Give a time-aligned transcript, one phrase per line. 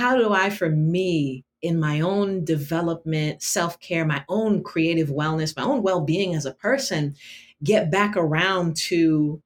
[0.00, 5.56] how do I, for me, in my own development, self care, my own creative wellness,
[5.56, 7.14] my own well being as a person,
[7.62, 9.42] get back around to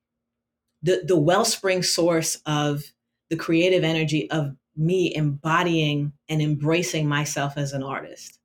[0.83, 2.85] the, the wellspring source of
[3.31, 8.39] the creative energy of me embodying and embracing myself as an artist.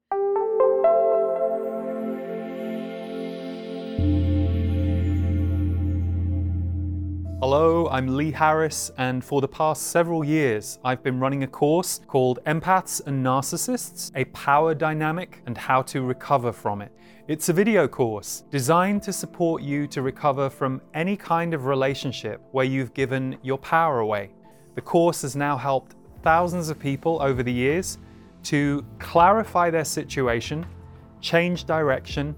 [7.51, 11.99] Hello, I'm Lee Harris, and for the past several years, I've been running a course
[12.05, 16.91] called Empaths and Narcissists A Power Dynamic and How to Recover from It.
[17.27, 22.39] It's a video course designed to support you to recover from any kind of relationship
[22.51, 24.29] where you've given your power away.
[24.75, 27.97] The course has now helped thousands of people over the years
[28.43, 30.67] to clarify their situation,
[31.19, 32.35] change direction,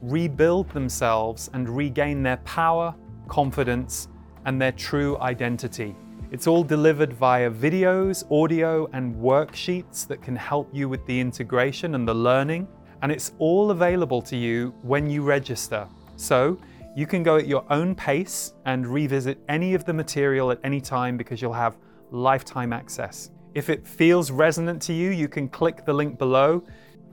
[0.00, 2.94] rebuild themselves, and regain their power,
[3.28, 4.08] confidence,
[4.46, 5.94] and their true identity.
[6.30, 11.94] It's all delivered via videos, audio, and worksheets that can help you with the integration
[11.94, 12.66] and the learning.
[13.02, 15.86] And it's all available to you when you register.
[16.16, 16.58] So
[16.96, 20.80] you can go at your own pace and revisit any of the material at any
[20.80, 21.76] time because you'll have
[22.10, 23.30] lifetime access.
[23.54, 26.64] If it feels resonant to you, you can click the link below.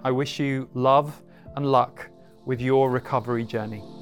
[0.03, 1.21] I wish you love
[1.55, 2.09] and luck
[2.45, 4.00] with your recovery journey.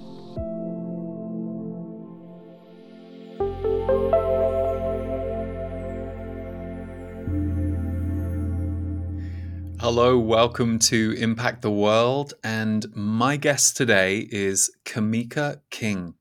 [9.82, 16.16] Hello, welcome to Impact the World, and my guest today is Kamica King.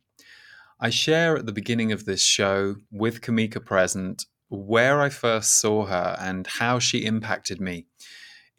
[0.79, 5.87] I share at the beginning of this show, with Kamica present, where I first saw
[5.87, 7.87] her and how she impacted me.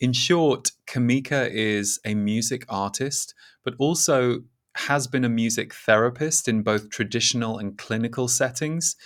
[0.02, 3.34] In short, Kamica is a music artist,
[3.64, 4.42] but also
[4.76, 8.98] has been a music therapist in both traditional and clinical settings,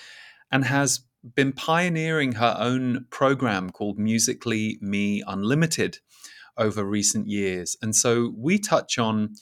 [0.51, 1.01] and has
[1.35, 5.99] been pioneering her own program called Musically Me Unlimited
[6.57, 7.77] over recent years.
[7.81, 9.35] And so we touch on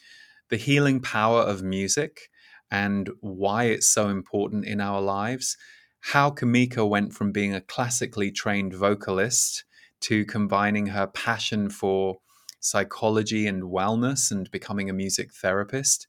[0.49, 2.29] the healing power of music
[2.69, 5.57] and why it's so important in our lives,
[6.00, 9.66] how Kamica went from being a classically trained vocalist
[10.01, 12.19] to combining her passion for
[12.59, 16.07] psychology and wellness and becoming a music therapist.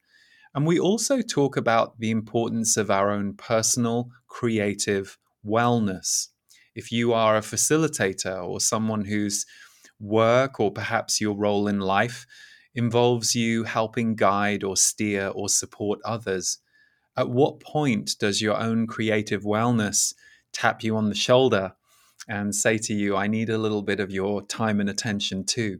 [0.55, 6.29] And we also talk about the importance of our own personal creative wellness.
[6.75, 9.45] If you are a facilitator or someone whose
[10.01, 12.27] work or perhaps your role in life
[12.75, 16.59] involves you helping guide or steer or support others,
[17.17, 20.15] at what point does your own creative wellness
[20.53, 21.73] tap you on the shoulder
[22.29, 25.79] and say to you, I need a little bit of your time and attention too?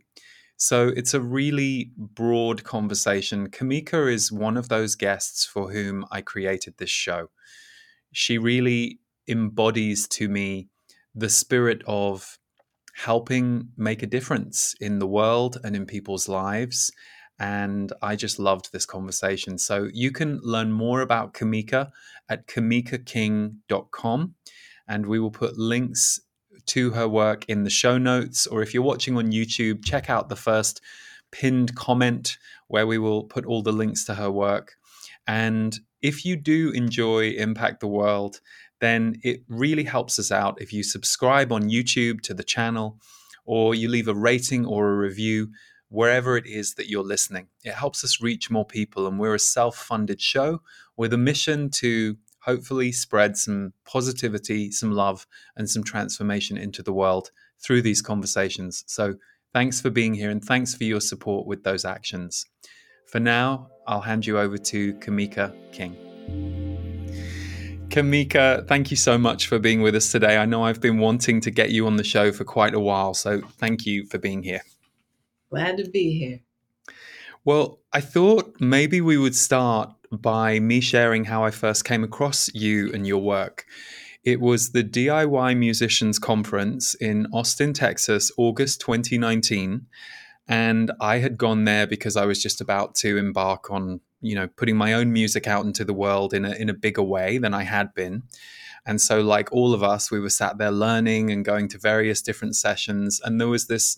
[0.57, 3.49] So it's a really broad conversation.
[3.49, 7.31] Kamica is one of those guests for whom I created this show.
[8.13, 10.69] She really embodies to me
[11.15, 12.39] the spirit of
[12.95, 16.93] helping make a difference in the world and in people's lives.
[17.39, 19.59] And I just loved this conversation.
[19.59, 21.91] So you can learn more about Kamica
[22.29, 24.35] at kamicaking.com.
[24.89, 26.21] And we will put links
[26.67, 28.47] to her work in the show notes.
[28.47, 30.81] Or if you're watching on YouTube, check out the first
[31.31, 32.37] pinned comment
[32.69, 34.77] where we will put all the links to her work.
[35.27, 38.41] And if you do enjoy Impact the World,
[38.83, 42.99] then it really helps us out if you subscribe on YouTube to the channel
[43.45, 45.51] or you leave a rating or a review
[45.89, 47.47] wherever it is that you're listening.
[47.63, 50.63] It helps us reach more people, and we're a self funded show
[50.97, 56.93] with a mission to hopefully spread some positivity, some love, and some transformation into the
[56.93, 57.31] world
[57.63, 58.83] through these conversations.
[58.89, 59.15] So,
[59.53, 62.45] thanks for being here and thanks for your support with those actions.
[63.07, 66.72] For now, I'll hand you over to Kamica King.
[67.93, 70.39] Kamica, thank you so much for being with us today.
[70.39, 73.13] I know I've been wanting to get you on the show for quite a while,
[73.13, 74.63] so thank you for being here.
[75.51, 76.41] Glad to be here.
[77.45, 82.49] Well, I thought maybe we would start by me sharing how I first came across
[82.55, 83.67] you and your work.
[84.25, 89.87] It was the DIY Musicians Conference in Austin, Texas, August 2019.
[90.49, 94.49] And I had gone there because I was just about to embark on you know
[94.49, 97.55] putting my own music out into the world in a in a bigger way than
[97.55, 98.25] I had been.
[98.85, 102.21] And so, like all of us, we were sat there learning and going to various
[102.21, 103.21] different sessions.
[103.25, 103.97] And there was this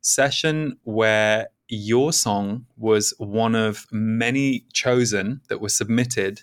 [0.00, 6.42] session where your song was one of many chosen that were submitted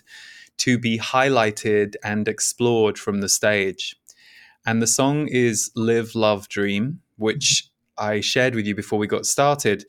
[0.58, 3.96] to be highlighted and explored from the stage.
[4.66, 9.26] And the song is Live, Love, Dream, which I shared with you before we got
[9.26, 9.84] started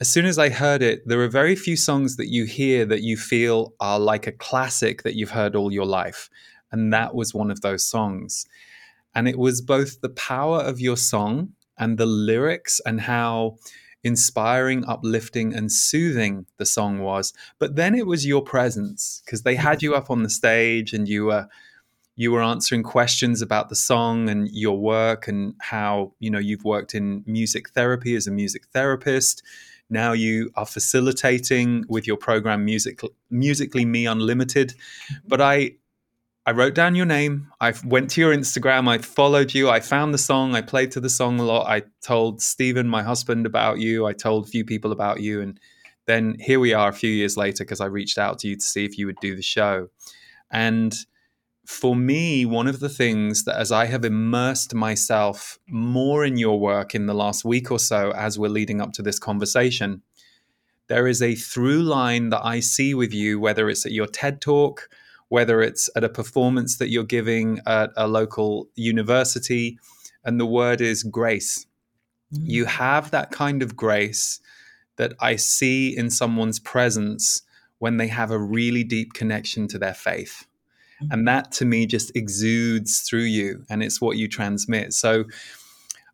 [0.00, 3.02] as soon as I heard it, there are very few songs that you hear that
[3.02, 6.30] you feel are like a classic that you've heard all your life.
[6.72, 8.46] And that was one of those songs.
[9.14, 13.58] And it was both the power of your song and the lyrics and how
[14.02, 17.34] inspiring, uplifting, and soothing the song was.
[17.58, 21.06] But then it was your presence because they had you up on the stage and
[21.06, 21.46] you were
[22.20, 26.64] you were answering questions about the song and your work and how you know you've
[26.64, 29.42] worked in music therapy as a music therapist.
[29.88, 33.00] Now you are facilitating with your program music
[33.30, 34.74] musically me unlimited.
[35.26, 35.70] But i
[36.44, 37.48] i wrote down your name.
[37.58, 38.86] I went to your instagram.
[38.86, 39.70] I followed you.
[39.70, 40.54] I found the song.
[40.54, 41.68] I played to the song a lot.
[41.68, 44.04] I told stephen my husband about you.
[44.04, 45.40] I told a few people about you.
[45.40, 45.58] And
[46.04, 48.66] then here we are a few years later because i reached out to you to
[48.72, 49.88] see if you would do the show.
[50.50, 50.94] And
[51.70, 56.58] for me, one of the things that as I have immersed myself more in your
[56.58, 60.02] work in the last week or so, as we're leading up to this conversation,
[60.88, 64.40] there is a through line that I see with you, whether it's at your TED
[64.40, 64.88] talk,
[65.28, 69.78] whether it's at a performance that you're giving at a local university,
[70.24, 71.66] and the word is grace.
[72.34, 72.50] Mm-hmm.
[72.50, 74.40] You have that kind of grace
[74.96, 77.42] that I see in someone's presence
[77.78, 80.48] when they have a really deep connection to their faith.
[81.10, 84.92] And that to me just exudes through you and it's what you transmit.
[84.92, 85.24] So,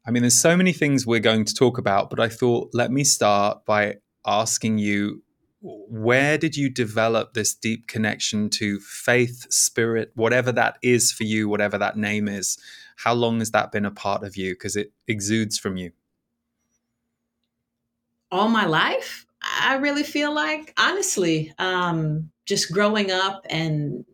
[0.06, 2.92] I mean, there's so many things we're going to talk about, but I thought let
[2.92, 5.22] me start by asking you
[5.60, 11.48] where did you develop this deep connection to faith, spirit, whatever that is for you,
[11.48, 12.56] whatever that name is?
[12.96, 14.52] How long has that been a part of you?
[14.52, 15.92] Because it exudes from you.
[18.30, 24.04] All my life, I really feel like, honestly, um, just growing up and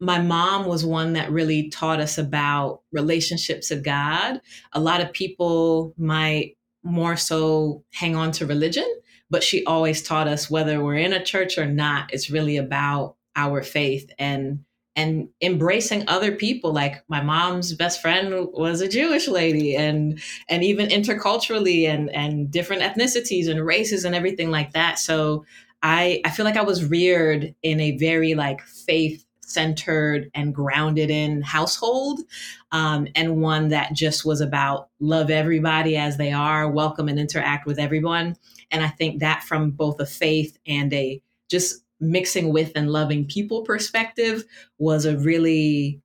[0.00, 4.40] my mom was one that really taught us about relationships of God.
[4.72, 8.86] A lot of people might more so hang on to religion,
[9.30, 13.16] but she always taught us whether we're in a church or not, it's really about
[13.36, 14.64] our faith and
[14.96, 20.62] and embracing other people like my mom's best friend was a jewish lady and and
[20.62, 25.44] even interculturally and and different ethnicities and races and everything like that so
[25.82, 31.10] i i feel like i was reared in a very like faith centered and grounded
[31.10, 32.20] in household,
[32.72, 37.66] um, and one that just was about love everybody as they are, welcome and interact
[37.66, 38.36] with everyone.
[38.70, 43.24] And I think that from both a faith and a just mixing with and loving
[43.26, 44.44] people perspective
[44.78, 46.00] was a really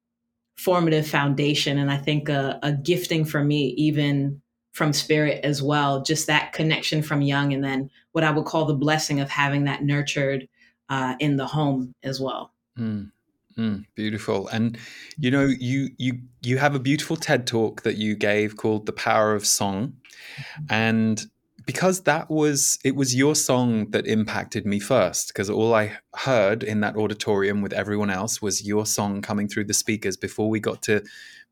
[0.57, 1.77] formative foundation.
[1.77, 4.41] And I think a, a gifting for me, even
[4.73, 8.65] from spirit as well, just that connection from young, and then what I would call
[8.65, 10.47] the blessing of having that nurtured
[10.89, 12.53] uh, in the home as well.
[12.77, 13.11] Mm.
[13.59, 14.47] Mm, beautiful.
[14.47, 14.77] And
[15.17, 18.93] you know, you you you have a beautiful TED talk that you gave called "The
[18.93, 19.97] Power of Song,"
[20.39, 20.65] mm-hmm.
[20.69, 21.25] and
[21.65, 26.63] because that was it was your song that impacted me first because all I heard
[26.63, 30.61] in that auditorium with everyone else was your song coming through the speakers before we
[30.61, 31.03] got to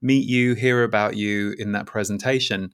[0.02, 2.74] meet you, hear about you in that presentation.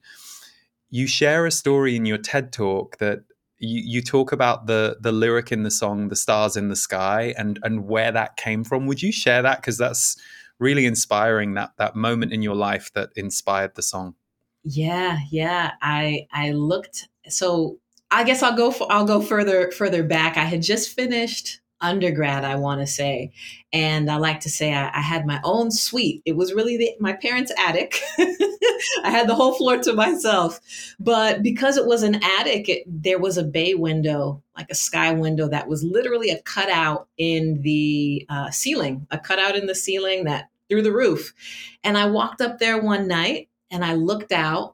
[0.90, 3.24] You share a story in your TED talk that
[3.64, 7.34] you, you talk about the the lyric in the song "The Stars in the Sky"
[7.36, 8.86] and and where that came from.
[8.86, 10.16] Would you share that because that's
[10.58, 14.14] really inspiring that that moment in your life that inspired the song?
[14.62, 15.72] Yeah, yeah.
[15.82, 17.78] I I looked so
[18.10, 20.36] I guess I'll go for, I'll go further further back.
[20.36, 23.32] I had just finished undergrad, I want to say.
[23.72, 26.22] And I like to say I, I, had my own suite.
[26.24, 28.00] It was really the, my parents' attic.
[28.18, 30.60] I had the whole floor to myself.
[30.98, 35.12] But because it was an attic, it, there was a bay window, like a sky
[35.12, 40.24] window, that was literally a cutout in the uh, ceiling, a cutout in the ceiling
[40.24, 41.34] that through the roof.
[41.82, 44.73] And I walked up there one night and I looked out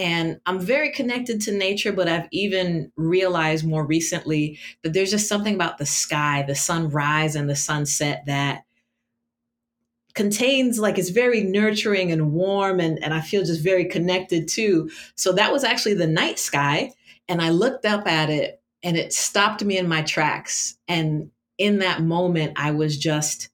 [0.00, 5.28] and I'm very connected to nature, but I've even realized more recently that there's just
[5.28, 8.62] something about the sky, the sunrise and the sunset that
[10.14, 14.90] contains like it's very nurturing and warm and, and I feel just very connected too.
[15.16, 16.94] So that was actually the night sky.
[17.28, 20.78] And I looked up at it and it stopped me in my tracks.
[20.88, 23.50] And in that moment, I was just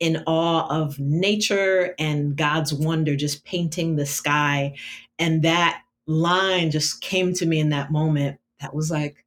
[0.00, 4.74] in awe of nature and God's wonder, just painting the sky.
[5.20, 9.24] And that line just came to me in that moment that was like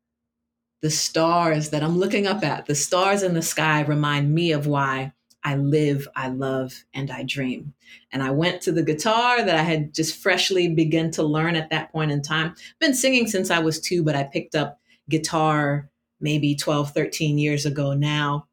[0.82, 4.68] the stars that I'm looking up at, the stars in the sky remind me of
[4.68, 7.74] why I live, I love, and I dream.
[8.12, 11.70] And I went to the guitar that I had just freshly begun to learn at
[11.70, 12.56] that point in time.
[12.80, 14.80] Been singing since I was two, but I picked up
[15.10, 18.48] guitar maybe 12, 13 years ago now.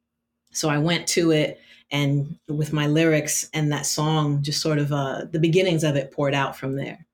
[0.52, 4.92] So I went to it and with my lyrics and that song, just sort of
[4.92, 7.06] uh, the beginnings of it poured out from there.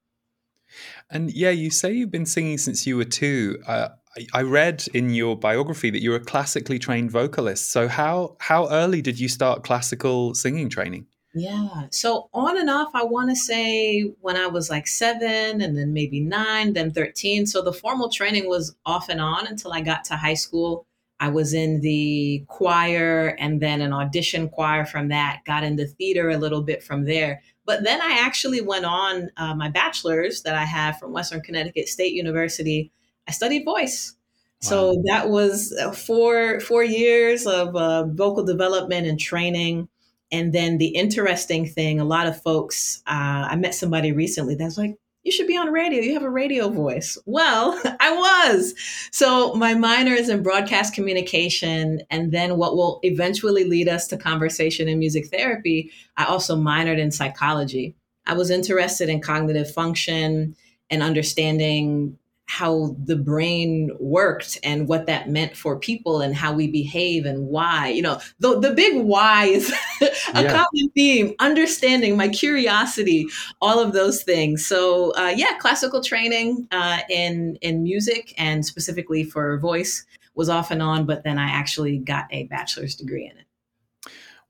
[1.11, 3.63] And yeah, you say you've been singing since you were two.
[3.67, 3.89] Uh,
[4.35, 7.71] I read in your biography that you're a classically trained vocalist.
[7.71, 11.07] So how how early did you start classical singing training?
[11.33, 11.87] Yeah.
[11.93, 15.93] So on and off, I want to say when I was like seven and then
[15.93, 17.47] maybe nine, then 13.
[17.47, 20.87] So the formal training was off and on until I got to high school.
[21.21, 26.31] I was in the choir and then an audition choir from that, got into theater
[26.31, 27.43] a little bit from there.
[27.67, 31.89] But then I actually went on uh, my bachelor's that I have from Western Connecticut
[31.89, 32.91] State University.
[33.29, 34.17] I studied voice.
[34.63, 34.69] Wow.
[34.69, 39.89] So that was uh, four four years of uh, vocal development and training
[40.33, 44.79] and then the interesting thing, a lot of folks, uh, I met somebody recently that's
[44.79, 46.01] like, you should be on radio.
[46.01, 47.19] You have a radio voice.
[47.27, 48.75] Well, I was.
[49.13, 52.03] So my minor is in broadcast communication.
[52.11, 56.99] And then what will eventually lead us to conversation and music therapy, I also minored
[56.99, 57.95] in psychology.
[58.27, 60.55] I was interested in cognitive function
[60.89, 62.19] and understanding
[62.51, 67.47] how the brain worked and what that meant for people and how we behave and
[67.47, 67.87] why.
[67.89, 69.73] You know, the, the big why is
[70.35, 70.51] a yeah.
[70.51, 73.27] common theme, understanding my curiosity,
[73.63, 74.67] all of those things.
[74.67, 80.05] So uh, yeah, classical training uh, in in music and specifically for voice
[80.35, 83.47] was off and on, but then I actually got a bachelor's degree in it.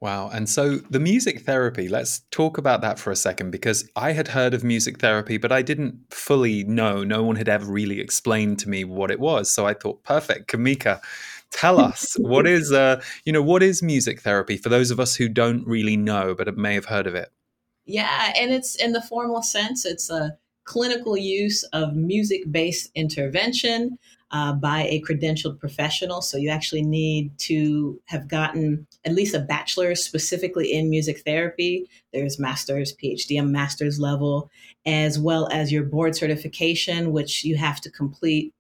[0.00, 0.30] Wow.
[0.33, 4.28] And so the music therapy, let's talk about that for a second because I had
[4.28, 7.04] heard of music therapy, but I didn't fully know.
[7.04, 9.50] No one had ever really explained to me what it was.
[9.50, 10.50] So I thought, perfect.
[10.50, 11.02] Kamica,
[11.50, 15.16] tell us what is uh, you know, what is music therapy for those of us
[15.16, 17.30] who don't really know but may have heard of it?
[17.85, 23.99] Yeah, and it's in the formal sense, it's a clinical use of music-based intervention
[24.32, 26.22] uh, by a credentialed professional.
[26.22, 31.88] So you actually need to have gotten at least a bachelor's specifically in music therapy.
[32.12, 34.50] There's master's, PhD, and master's level,
[34.87, 38.54] as well as your board certification, which you have to complete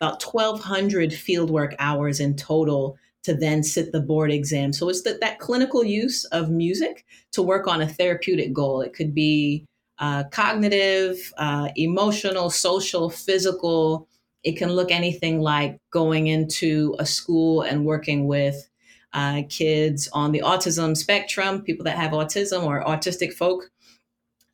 [0.00, 4.72] about 1,200 fieldwork hours in total to then sit the board exam.
[4.72, 8.82] So it's that, that clinical use of music to work on a therapeutic goal.
[8.82, 9.66] It could be
[9.98, 14.06] uh, cognitive, uh, emotional, social, physical,
[14.44, 18.68] it can look anything like going into a school and working with
[19.12, 23.70] uh, kids on the autism spectrum, people that have autism or autistic folk,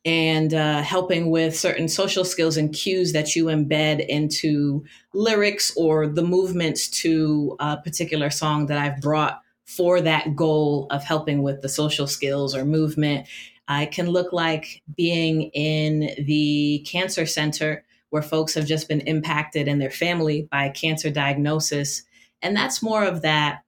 [0.05, 6.07] and uh, helping with certain social skills and cues that you embed into lyrics or
[6.07, 11.61] the movements to a particular song that I've brought for that goal of helping with
[11.61, 13.27] the social skills or movement.
[13.69, 19.01] Uh, it can look like being in the cancer center where folks have just been
[19.01, 22.03] impacted in their family by a cancer diagnosis.
[22.43, 23.63] And that's more of that,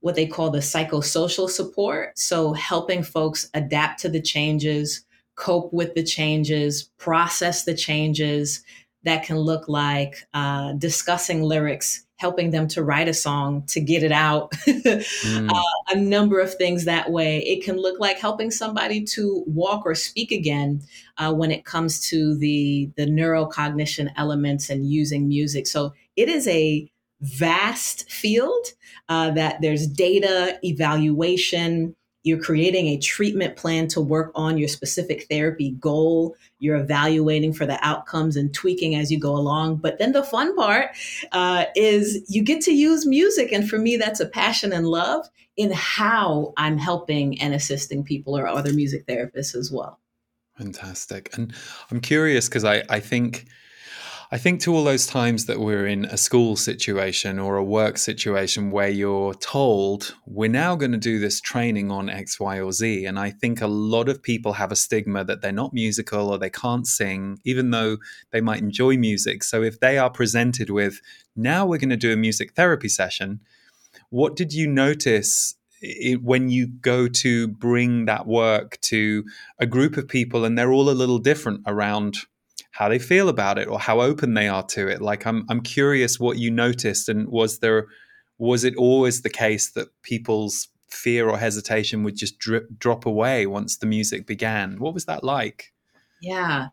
[0.00, 2.18] what they call the psychosocial support.
[2.18, 5.02] So helping folks adapt to the changes,
[5.36, 8.62] cope with the changes, process the changes.
[9.04, 14.02] That can look like uh, discussing lyrics helping them to write a song to get
[14.02, 14.52] it out.
[14.76, 15.50] Mm.
[15.50, 17.38] uh, a number of things that way.
[17.38, 20.82] It can look like helping somebody to walk or speak again
[21.18, 25.66] uh, when it comes to the the neurocognition elements and using music.
[25.66, 28.66] So it is a vast field
[29.08, 31.94] uh, that there's data evaluation
[32.26, 36.34] you're creating a treatment plan to work on your specific therapy goal.
[36.58, 39.76] You're evaluating for the outcomes and tweaking as you go along.
[39.76, 40.90] But then the fun part
[41.30, 43.52] uh, is you get to use music.
[43.52, 48.36] And for me, that's a passion and love in how I'm helping and assisting people
[48.36, 50.00] or other music therapists as well.
[50.58, 51.30] Fantastic.
[51.38, 51.54] And
[51.92, 53.46] I'm curious because I, I think
[54.32, 57.96] I think to all those times that we're in a school situation or a work
[57.96, 62.72] situation where you're told, we're now going to do this training on X, Y, or
[62.72, 63.04] Z.
[63.04, 66.38] And I think a lot of people have a stigma that they're not musical or
[66.38, 67.98] they can't sing, even though
[68.32, 69.44] they might enjoy music.
[69.44, 71.00] So if they are presented with,
[71.36, 73.42] now we're going to do a music therapy session,
[74.10, 79.24] what did you notice it, when you go to bring that work to
[79.60, 82.16] a group of people and they're all a little different around
[82.76, 85.00] how they feel about it or how open they are to it.
[85.00, 87.86] Like I'm I'm curious what you noticed and was there
[88.38, 93.46] was it always the case that people's fear or hesitation would just drip, drop away
[93.46, 94.78] once the music began?
[94.78, 95.72] What was that like?
[96.20, 96.68] Yeah.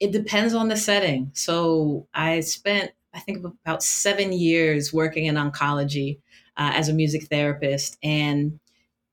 [0.00, 1.30] It depends on the setting.
[1.32, 6.18] So I spent I think about 7 years working in oncology
[6.58, 8.60] uh, as a music therapist and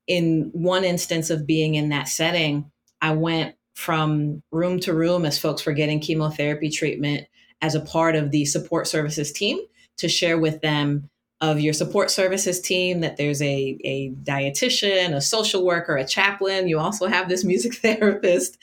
[0.06, 5.38] in one instance of being in that setting, I went from room to room as
[5.38, 7.26] folks were getting chemotherapy treatment
[7.60, 9.58] as a part of the support services team
[9.98, 11.08] to share with them
[11.42, 16.68] of your support services team that there's a, a dietitian, a social worker, a chaplain.
[16.68, 18.56] You also have this music therapist.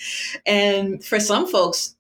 [0.48, 1.96] And for some folks,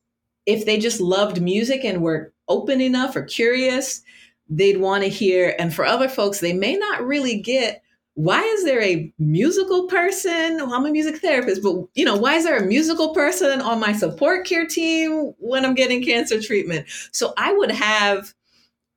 [0.47, 4.01] if they just loved music and were open enough or curious,
[4.49, 5.55] they'd want to hear.
[5.59, 7.82] And for other folks, they may not really get
[8.15, 10.57] why is there a musical person?
[10.57, 13.79] Well, I'm a music therapist, but you know, why is there a musical person on
[13.79, 16.87] my support care team when I'm getting cancer treatment?
[17.11, 18.33] So I would have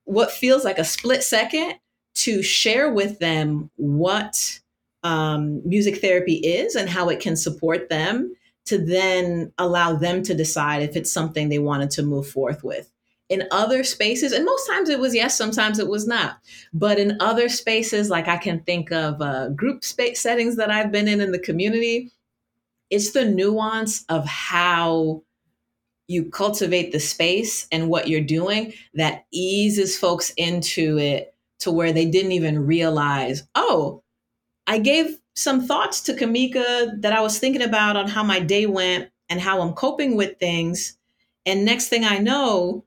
[0.05, 1.75] what feels like a split second
[2.17, 4.61] to share with them what
[5.03, 8.35] um, music therapy is and how it can support them
[8.67, 12.91] to then allow them to decide if it's something they wanted to move forth with
[13.29, 16.39] in other spaces and most times it was yes sometimes it was not.
[16.73, 20.93] But in other spaces like i can think of uh, group space settings that i've
[20.93, 22.13] been in in the community
[22.91, 25.23] it's the nuance of how
[26.09, 31.93] you cultivate the space and what you're doing that eases folks into it to where
[31.93, 34.03] they didn't even realize oh
[34.67, 38.67] i gave some thoughts to kamica that i was thinking about on how my day
[38.67, 40.97] went and how i'm coping with things.
[41.47, 42.86] And next thing i know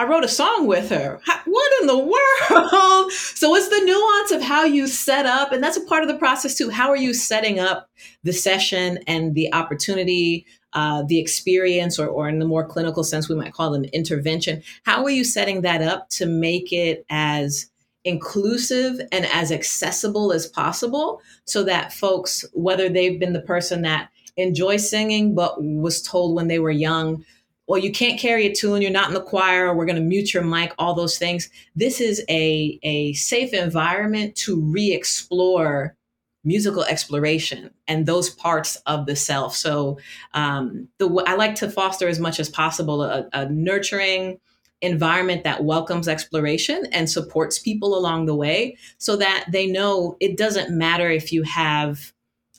[0.00, 1.20] I wrote a song with her.
[1.44, 3.12] What in the world?
[3.12, 6.16] so it's the nuance of how you set up, and that's a part of the
[6.16, 6.70] process too.
[6.70, 7.90] How are you setting up
[8.24, 13.28] the session and the opportunity, uh, the experience, or, or in the more clinical sense,
[13.28, 14.62] we might call it an intervention.
[14.84, 17.68] How are you setting that up to make it as
[18.04, 24.08] inclusive and as accessible as possible so that folks, whether they've been the person that
[24.38, 27.22] enjoys singing but was told when they were young,
[27.70, 30.34] well, you can't carry a tune, you're not in the choir, we're going to mute
[30.34, 31.48] your mic, all those things.
[31.76, 35.94] This is a, a safe environment to re explore
[36.42, 39.54] musical exploration and those parts of the self.
[39.54, 40.00] So,
[40.34, 44.40] um, the I like to foster as much as possible a, a nurturing
[44.80, 50.36] environment that welcomes exploration and supports people along the way so that they know it
[50.36, 52.12] doesn't matter if you have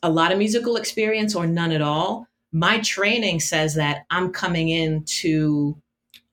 [0.03, 4.69] a lot of musical experience or none at all my training says that I'm coming
[4.69, 5.77] in to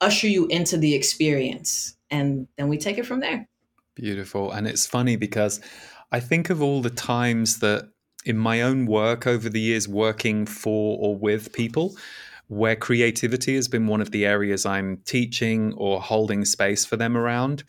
[0.01, 1.97] usher you into the experience.
[2.11, 3.49] And then we take it from there.
[3.95, 4.53] Beautiful.
[4.53, 5.61] And it's funny because
[6.11, 7.89] I think of all the times that
[8.25, 11.97] in my own work over the years, working for or with people,
[12.49, 17.17] where creativity has been one of the areas I'm teaching or holding space for them
[17.17, 17.65] around.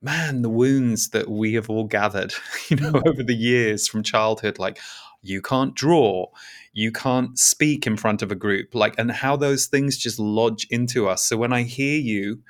[0.00, 2.34] Man, the wounds that we have all gathered,
[2.68, 4.78] you know, over the years from childhood, like,
[5.22, 6.26] you can't draw,
[6.74, 10.66] you can't speak in front of a group like and how those things just lodge
[10.70, 11.22] into us.
[11.22, 12.42] So when i hear you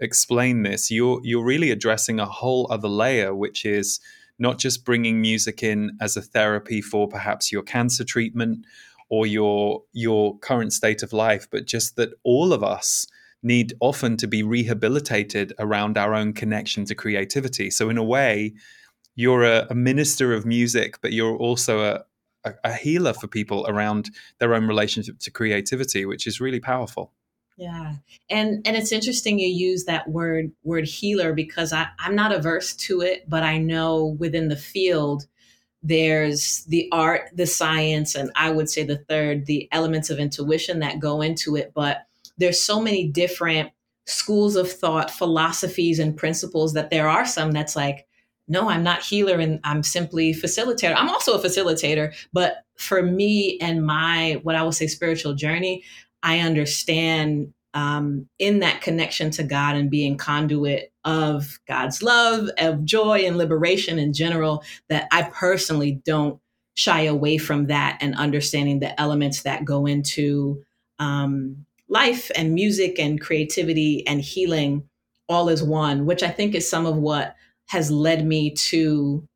[0.00, 4.00] explain this you're you're really addressing a whole other layer which is
[4.38, 8.66] not just bringing music in as a therapy for perhaps your cancer treatment
[9.08, 13.06] or your your current state of life but just that all of us
[13.42, 17.70] need often to be rehabilitated around our own connection to creativity.
[17.70, 18.54] So in a way
[19.14, 22.04] you're a, a minister of music but you're also a,
[22.44, 27.12] a, a healer for people around their own relationship to creativity, which is really powerful.
[27.56, 27.96] Yeah.
[28.30, 32.74] And and it's interesting you use that word word healer because I, I'm not averse
[32.76, 35.26] to it, but I know within the field
[35.82, 40.78] there's the art, the science, and I would say the third, the elements of intuition
[40.78, 41.72] that go into it.
[41.74, 42.06] But
[42.38, 43.72] there's so many different
[44.06, 48.06] schools of thought, philosophies, and principles that there are some that's like,
[48.52, 50.94] no, I'm not healer and I'm simply facilitator.
[50.94, 55.82] I'm also a facilitator, but for me and my what I would say spiritual journey,
[56.22, 62.84] I understand um, in that connection to God and being conduit of God's love, of
[62.84, 66.38] joy and liberation in general, that I personally don't
[66.74, 70.62] shy away from that and understanding the elements that go into
[70.98, 74.86] um, life and music and creativity and healing
[75.30, 77.34] all as one, which I think is some of what
[77.68, 79.26] has led me to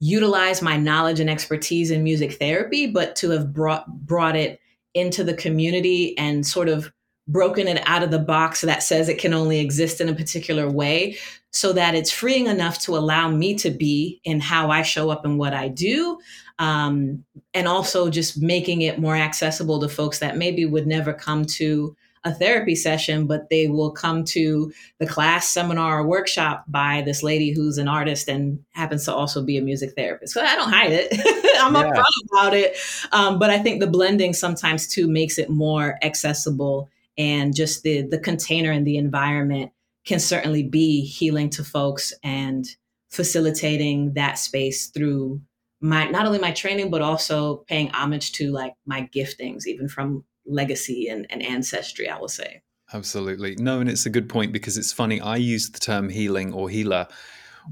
[0.00, 4.60] utilize my knowledge and expertise in music therapy, but to have brought brought it
[4.94, 6.92] into the community and sort of
[7.28, 10.70] broken it out of the box that says it can only exist in a particular
[10.70, 11.16] way
[11.50, 15.24] so that it's freeing enough to allow me to be in how I show up
[15.24, 16.18] and what I do.
[16.58, 21.44] Um, and also just making it more accessible to folks that maybe would never come
[21.44, 21.96] to
[22.26, 27.22] a therapy session, but they will come to the class, seminar, or workshop by this
[27.22, 30.34] lady who's an artist and happens to also be a music therapist.
[30.34, 31.08] So I don't hide it.
[31.60, 31.84] I'm yeah.
[31.84, 32.76] upfront about it.
[33.12, 38.02] Um, but I think the blending sometimes too makes it more accessible and just the
[38.02, 39.72] the container and the environment
[40.04, 42.66] can certainly be healing to folks and
[43.08, 45.40] facilitating that space through
[45.80, 50.24] my not only my training but also paying homage to like my giftings even from
[50.46, 52.62] legacy and, and ancestry, I will say.
[52.92, 53.56] Absolutely.
[53.56, 55.20] No, and it's a good point because it's funny.
[55.20, 57.08] I use the term healing or healer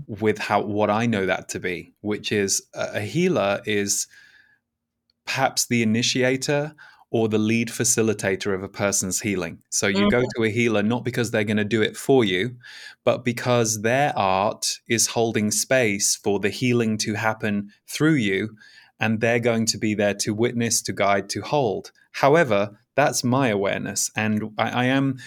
[0.09, 4.09] with how what I know that to be, which is a healer is
[5.25, 6.75] perhaps the initiator
[7.11, 9.61] or the lead facilitator of a person's healing.
[9.71, 10.09] So you mm-hmm.
[10.09, 12.57] go to a healer not because they're going to do it for you,
[13.05, 18.57] but because their art is holding space for the healing to happen through you.
[18.99, 21.93] And they're going to be there to witness, to guide, to hold.
[22.15, 24.11] However, that's my awareness.
[24.17, 25.19] And I, I am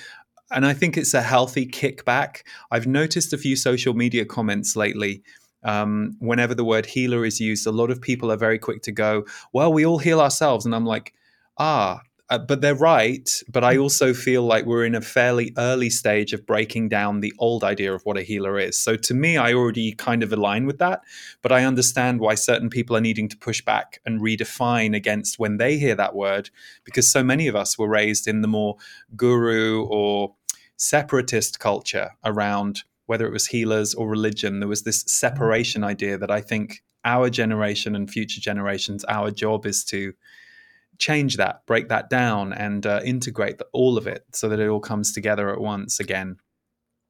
[0.50, 2.44] and I think it's a healthy kickback.
[2.72, 5.22] I've noticed a few social media comments lately.
[5.64, 8.94] Um, whenever the word healer is used, a lot of people are very quick to
[8.94, 10.66] go, Well, we all heal ourselves.
[10.66, 11.14] And I'm like,
[11.58, 13.30] ah, uh, but they're right.
[13.48, 13.82] But I mm.
[13.82, 17.94] also feel like we're in a fairly early stage of breaking down the old idea
[17.94, 18.78] of what a healer is.
[18.78, 21.02] So to me, I already kind of align with that.
[21.42, 25.58] But I understand why certain people are needing to push back and redefine against when
[25.58, 26.50] they hear that word,
[26.84, 28.76] because so many of us were raised in the more
[29.16, 30.36] guru or
[30.76, 34.60] separatist culture around whether it was healers or religion.
[34.60, 35.10] There was this mm.
[35.10, 40.14] separation idea that I think our generation and future generations, our job is to
[41.00, 44.68] change that, break that down, and uh, integrate the, all of it so that it
[44.68, 46.38] all comes together at once again.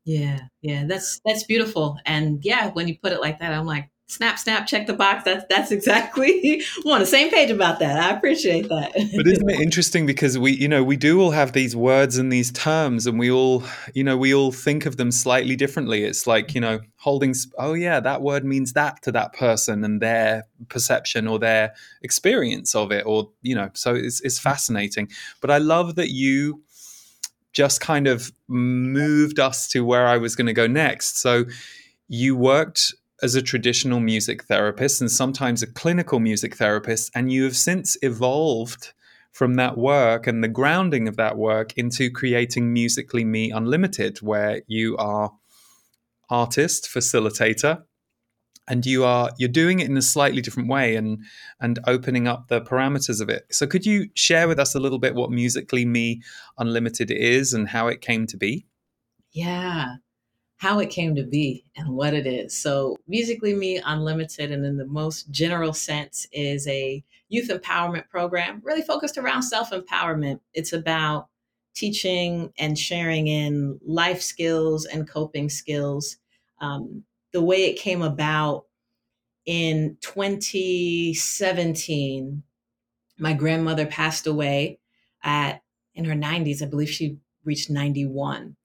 [0.06, 1.98] Yeah, yeah, that's that's beautiful.
[2.06, 5.24] And yeah, when you put it like that, I'm like, snap, snap, check the box.
[5.24, 7.98] That's that's exactly we're on the same page about that.
[7.98, 8.94] I appreciate that.
[9.16, 12.32] but isn't it interesting because we, you know, we do all have these words and
[12.32, 16.04] these terms, and we all, you know, we all think of them slightly differently.
[16.04, 17.36] It's like, you know, holding.
[17.58, 22.74] Oh yeah, that word means that to that person and their perception or their experience
[22.74, 25.10] of it, or you know, so it's it's fascinating.
[25.42, 26.64] But I love that you
[27.54, 31.18] just kind of moved us to where I was going to go next.
[31.18, 31.46] So
[32.08, 37.44] you worked as a traditional music therapist and sometimes a clinical music therapist, and you
[37.44, 38.94] have since evolved
[39.32, 44.62] from that work and the grounding of that work into creating Musically Me Unlimited, where
[44.68, 45.32] you are
[46.30, 47.84] artist, facilitator,
[48.68, 51.20] and you are you're doing it in a slightly different way and
[51.62, 53.46] and opening up the parameters of it.
[53.52, 56.22] So could you share with us a little bit what Musically Me
[56.58, 58.66] Unlimited is and how it came to be?
[59.32, 59.98] Yeah
[60.58, 62.56] how it came to be and what it is.
[62.56, 68.62] So, Musically Me Unlimited, and in the most general sense, is a youth empowerment program
[68.64, 70.40] really focused around self empowerment.
[70.54, 71.28] It's about
[71.76, 76.18] teaching and sharing in life skills and coping skills.
[76.60, 78.66] Um, the way it came about
[79.46, 82.44] in 2017,
[83.20, 84.80] my grandmother passed away
[85.24, 85.62] at
[85.94, 86.64] in her 90s.
[86.64, 88.56] I believe she reached 91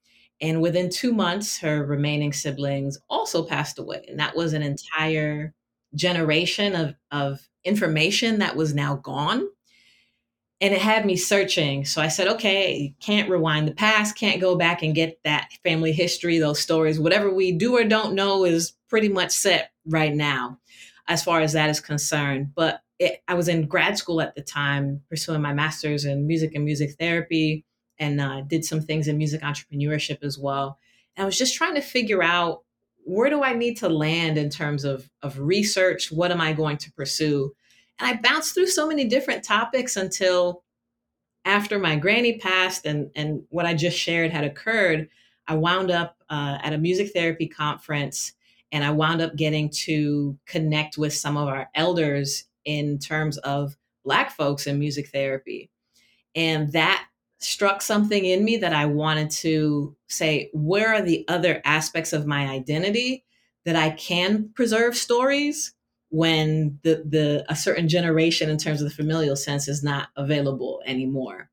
[0.43, 4.05] and within two months, her remaining siblings also passed away.
[4.09, 5.55] And that was an entire
[5.95, 9.49] generation of, of information that was now gone.
[10.61, 11.85] And it had me searching.
[11.85, 15.93] So I said, okay, can't rewind the past, can't go back and get that family
[15.93, 16.99] history, those stories.
[16.99, 20.59] Whatever we do or don't know is pretty much set right now,
[21.07, 22.53] as far as that is concerned.
[22.55, 26.55] But it, I was in grad school at the time, pursuing my master's in music
[26.55, 27.65] and music therapy
[28.03, 30.79] and uh, did some things in music entrepreneurship as well.
[31.17, 32.65] And I was just trying to figure out
[33.05, 36.11] where do I need to land in terms of, of research?
[36.11, 37.55] What am I going to pursue?
[37.99, 40.65] And I bounced through so many different topics until
[41.45, 45.09] after my granny passed and, and what I just shared had occurred,
[45.47, 48.33] I wound up uh, at a music therapy conference
[48.73, 53.77] and I wound up getting to connect with some of our elders in terms of
[54.05, 55.71] Black folks in music therapy.
[56.35, 57.07] And that
[57.45, 62.27] struck something in me that I wanted to say, where are the other aspects of
[62.27, 63.25] my identity
[63.65, 65.75] that I can preserve stories
[66.09, 70.83] when the the a certain generation in terms of the familial sense is not available
[70.87, 71.51] anymore.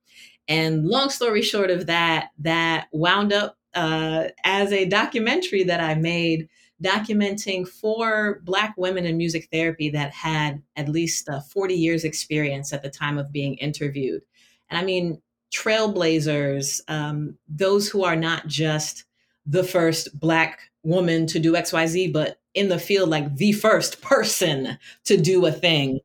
[0.49, 5.93] And long story short of that, that wound up uh, as a documentary that I
[5.93, 6.49] made
[6.83, 12.73] documenting four Black women in music therapy that had at least uh, 40 years experience
[12.73, 14.23] at the time of being interviewed.
[14.69, 15.21] And I mean,
[15.53, 19.05] trailblazers, um, those who are not just
[19.45, 24.77] the first Black woman to do XYZ, but in the field, like the first person
[25.05, 25.99] to do a thing.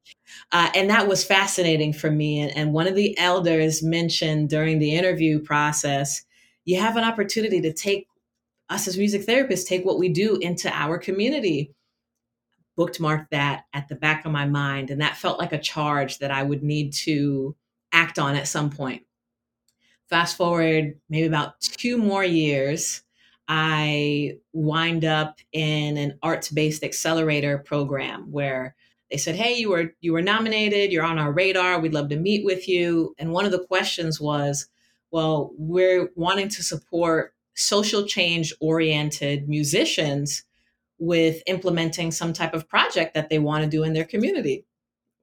[0.53, 2.41] Uh, and that was fascinating for me.
[2.41, 6.25] And, and one of the elders mentioned during the interview process
[6.65, 8.09] you have an opportunity to take
[8.71, 11.75] us as music therapists, take what we do into our community.
[12.77, 14.91] Bookmark that at the back of my mind.
[14.91, 17.55] And that felt like a charge that I would need to
[17.93, 19.03] act on at some point.
[20.15, 23.03] Fast forward maybe about two more years,
[23.49, 28.77] I wind up in an arts based accelerator program where
[29.11, 30.93] they said, "Hey, you were you were nominated.
[30.93, 31.81] You're on our radar.
[31.81, 34.69] We'd love to meet with you." And one of the questions was,
[35.11, 40.45] "Well, we're wanting to support social change oriented musicians
[41.01, 44.65] with implementing some type of project that they want to do in their community."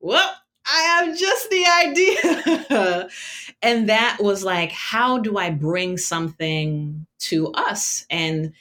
[0.01, 3.09] Well, I have just the idea.
[3.61, 8.05] and that was like, how do I bring something to us?
[8.09, 8.53] And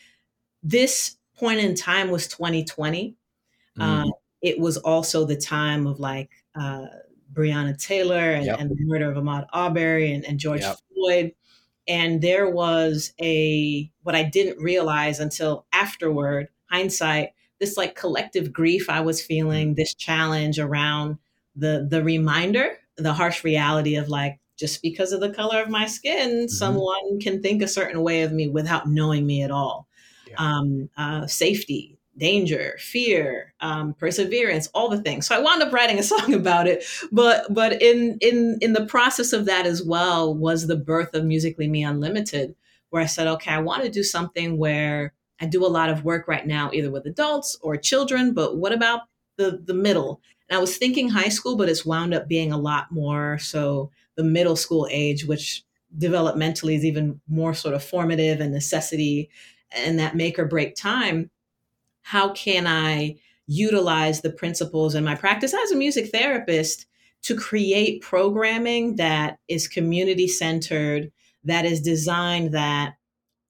[0.62, 3.16] this point in time was 2020.
[3.78, 3.82] Mm.
[3.82, 6.86] Um, it was also the time of like uh,
[7.32, 8.58] Breonna Taylor and, yep.
[8.58, 10.78] and, the murder of Ahmaud Arbery and, and George yep.
[10.94, 11.32] Floyd.
[11.86, 18.88] And there was a, what I didn't realize until afterward, hindsight, this like collective grief
[18.88, 19.76] I was feeling, mm.
[19.76, 21.18] this challenge around
[21.60, 25.86] the the reminder, the harsh reality of like just because of the color of my
[25.86, 26.48] skin, mm-hmm.
[26.48, 29.88] someone can think a certain way of me without knowing me at all.
[30.28, 30.34] Yeah.
[30.36, 35.26] Um, uh, safety, danger, fear, um, perseverance, all the things.
[35.26, 36.84] So I wound up writing a song about it.
[37.10, 41.24] But but in in in the process of that as well was the birth of
[41.24, 42.54] Musically Me Unlimited,
[42.90, 46.04] where I said, okay, I want to do something where I do a lot of
[46.04, 48.34] work right now, either with adults or children.
[48.34, 49.02] But what about
[49.36, 50.20] the the middle?
[50.50, 53.90] And I was thinking high school, but it's wound up being a lot more so
[54.16, 55.64] the middle school age, which
[55.96, 59.30] developmentally is even more sort of formative and necessity
[59.70, 61.30] and that make or break time.
[62.02, 66.86] How can I utilize the principles in my practice as a music therapist
[67.22, 71.12] to create programming that is community centered,
[71.44, 72.94] that is designed that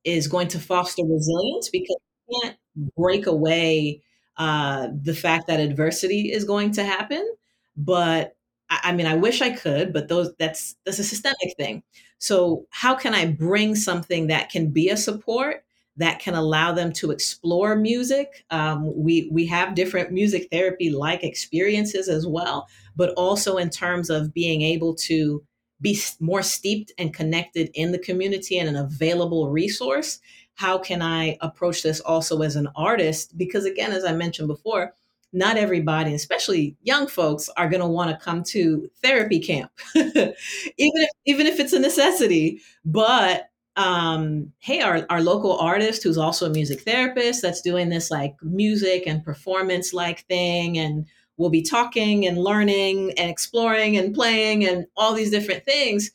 [0.05, 1.97] is going to foster resilience because
[2.29, 2.57] you can't
[2.97, 4.03] break away
[4.41, 7.29] uh, the fact that adversity is going to happen.
[7.77, 8.37] But
[8.71, 11.83] I, I mean, I wish I could, but those that's that's a systemic thing.
[12.19, 15.63] So how can I bring something that can be a support
[15.99, 18.47] that can allow them to explore music?
[18.51, 24.09] Um, we we have different music therapy like experiences as well, but also in terms
[24.09, 25.45] of being able to
[25.83, 30.19] be more steeped and connected in the community and an available resource
[30.55, 33.37] how can I approach this also as an artist?
[33.39, 34.95] Because again, as I mentioned before,
[35.33, 40.33] not everybody, especially young folks, are going to want to come to therapy camp, even
[40.77, 42.61] if even if it's a necessity.
[42.85, 48.11] But um, hey, our our local artist who's also a music therapist that's doing this
[48.11, 54.15] like music and performance like thing, and we'll be talking and learning and exploring and
[54.15, 56.11] playing and all these different things.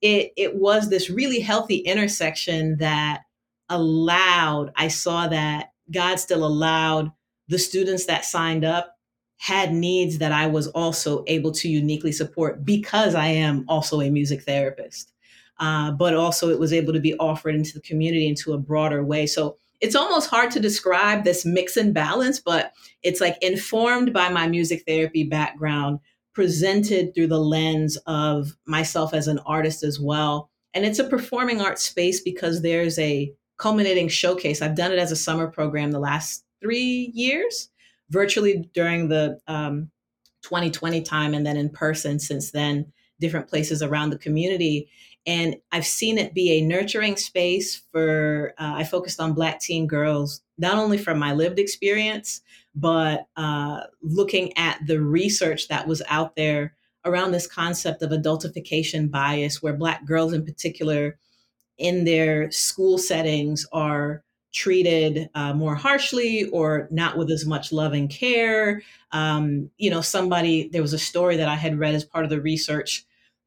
[0.00, 3.22] It it was this really healthy intersection that
[3.70, 7.10] allowed, I saw that God still allowed
[7.48, 8.96] the students that signed up
[9.38, 14.10] had needs that I was also able to uniquely support because I am also a
[14.10, 15.12] music therapist.
[15.58, 19.04] Uh, but also, it was able to be offered into the community into a broader
[19.04, 19.26] way.
[19.26, 24.28] So it's almost hard to describe this mix and balance, but it's like informed by
[24.28, 26.00] my music therapy background,
[26.34, 30.50] presented through the lens of myself as an artist as well.
[30.74, 34.62] And it's a performing arts space because there's a culminating showcase.
[34.62, 37.68] I've done it as a summer program the last three years,
[38.08, 39.90] virtually during the um,
[40.42, 44.88] 2020 time, and then in person since then, different places around the community.
[45.26, 49.86] And I've seen it be a nurturing space for, uh, I focused on Black teen
[49.86, 52.40] girls, not only from my lived experience,
[52.74, 59.10] but uh, looking at the research that was out there around this concept of adultification
[59.10, 61.18] bias, where Black girls in particular
[61.80, 67.92] in their school settings are treated uh, more harshly or not with as much love
[67.92, 68.82] and care.
[69.12, 72.30] Um, you know, somebody, there was a story that I had read as part of
[72.30, 73.04] the research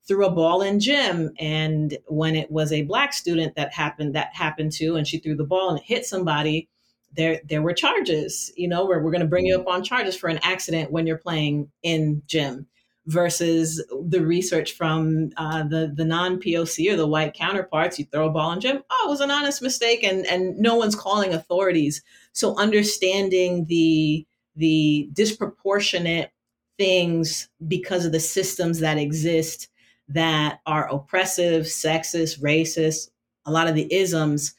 [0.08, 4.34] threw a ball in gym and when it was a black student that happened that
[4.34, 6.68] happened to and she threw the ball and it hit somebody
[7.16, 10.16] there there were charges you know where we're going to bring you up on charges
[10.16, 12.68] for an accident when you're playing in gym
[13.06, 18.00] versus the research from uh, the the non POC or the white counterparts.
[18.00, 20.76] You throw a ball in gym, oh, it was an honest mistake, and and no
[20.76, 22.02] one's calling authorities.
[22.32, 26.32] So understanding the the disproportionate
[26.78, 29.70] things because of the systems that exist
[30.10, 33.10] that are oppressive, sexist, racist,
[33.46, 34.54] a lot of the isms,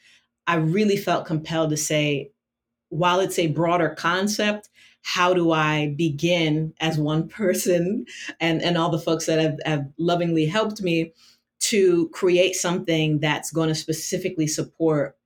[0.46, 2.30] I really felt compelled to say,
[2.88, 4.68] while it's a broader concept,
[5.04, 8.06] how do I begin as one person?
[8.40, 11.12] And, and all the folks that have, have lovingly helped me
[11.60, 15.16] to create something that's going to specifically support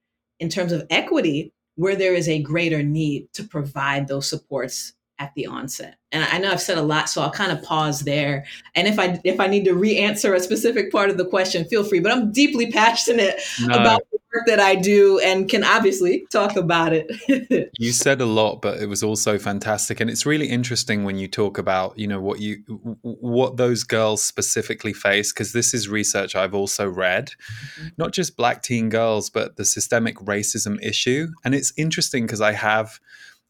[0.41, 5.35] in terms of equity where there is a greater need to provide those supports at
[5.35, 5.97] the onset.
[6.13, 8.47] And I know I've said a lot, so I'll kind of pause there.
[8.75, 11.85] And if I if I need to re-answer a specific part of the question, feel
[11.85, 12.01] free.
[12.01, 13.75] But I'm deeply passionate no.
[13.75, 17.71] about the work that I do and can obviously talk about it.
[17.79, 20.01] you said a lot, but it was also fantastic.
[20.01, 22.57] And it's really interesting when you talk about, you know, what you
[23.03, 27.33] what those girls specifically face, because this is research I've also read,
[27.81, 27.89] mm-hmm.
[27.99, 31.29] not just black teen girls, but the systemic racism issue.
[31.45, 32.99] And it's interesting because I have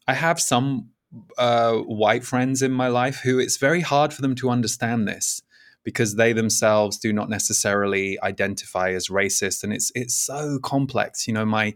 [0.07, 0.89] I have some
[1.37, 5.41] uh, white friends in my life who it's very hard for them to understand this
[5.83, 9.63] because they themselves do not necessarily identify as racist.
[9.63, 11.27] And it's it's so complex.
[11.27, 11.73] You know my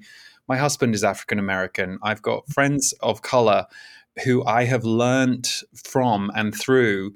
[0.48, 3.66] my husband is african american i've got friends of color
[4.24, 7.14] who i have learned from and through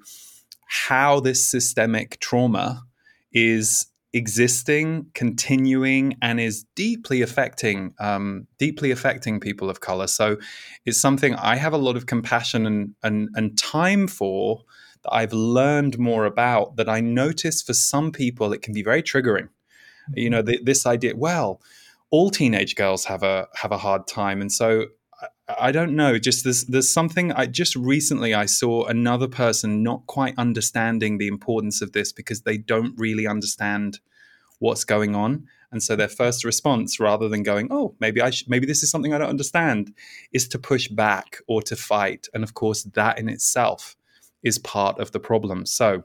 [0.68, 2.84] how this systemic trauma
[3.32, 10.08] is existing, continuing, and is deeply affecting um, deeply affecting people of color.
[10.08, 10.38] So
[10.86, 14.64] it's something I have a lot of compassion and and, and time for
[15.04, 16.78] that I've learned more about.
[16.78, 19.50] That I notice for some people it can be very triggering.
[20.14, 21.16] You know, the, this idea.
[21.16, 21.62] Well,
[22.10, 24.86] all teenage girls have a have a hard time, and so
[25.48, 26.20] I don't know.
[26.20, 27.32] Just there's there's something.
[27.32, 32.42] I just recently I saw another person not quite understanding the importance of this because
[32.42, 34.00] they don't really understand
[34.60, 38.46] what's going on, and so their first response, rather than going, "Oh, maybe I sh-
[38.48, 39.94] maybe this is something I don't understand,"
[40.34, 43.96] is to push back or to fight, and of course that in itself
[44.44, 45.66] is part of the problem.
[45.66, 46.04] So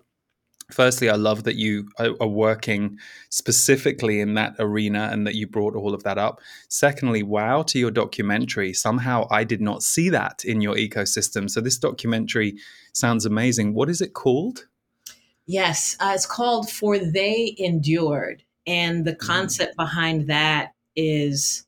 [0.72, 2.98] firstly, I love that you are working
[3.30, 6.40] specifically in that arena and that you brought all of that up.
[6.68, 8.72] Secondly, wow to your documentary.
[8.72, 11.50] Somehow I did not see that in your ecosystem.
[11.50, 12.58] So this documentary
[12.92, 13.74] sounds amazing.
[13.74, 14.66] What is it called?
[15.46, 18.44] Yes, uh, it's called For They Endured.
[18.66, 19.18] And the mm.
[19.18, 19.84] concept mm.
[19.84, 21.66] behind that is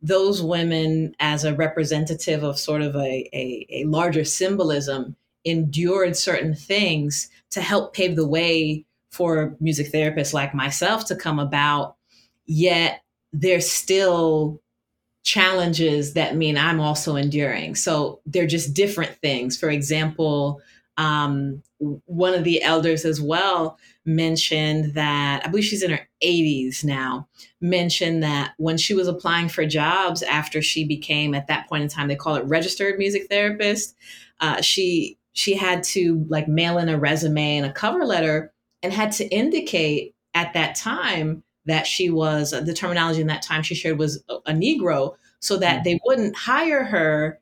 [0.00, 6.54] those women as a representative of sort of a, a, a larger symbolism endured certain
[6.54, 11.96] things to help pave the way for music therapists like myself to come about.
[12.46, 13.02] Yet
[13.32, 14.60] there's still
[15.22, 17.74] challenges that mean I'm also enduring.
[17.76, 19.56] So they're just different things.
[19.56, 20.60] For example,
[20.96, 26.84] um, one of the elders as well mentioned that I believe she's in her 80s
[26.84, 27.28] now.
[27.60, 31.88] Mentioned that when she was applying for jobs after she became, at that point in
[31.88, 33.96] time, they call it registered music therapist.
[34.40, 38.92] Uh, she she had to like mail in a resume and a cover letter and
[38.92, 43.74] had to indicate at that time that she was the terminology in that time she
[43.74, 45.84] shared was a, negro so that mm-hmm.
[45.84, 47.38] they wouldn't hire her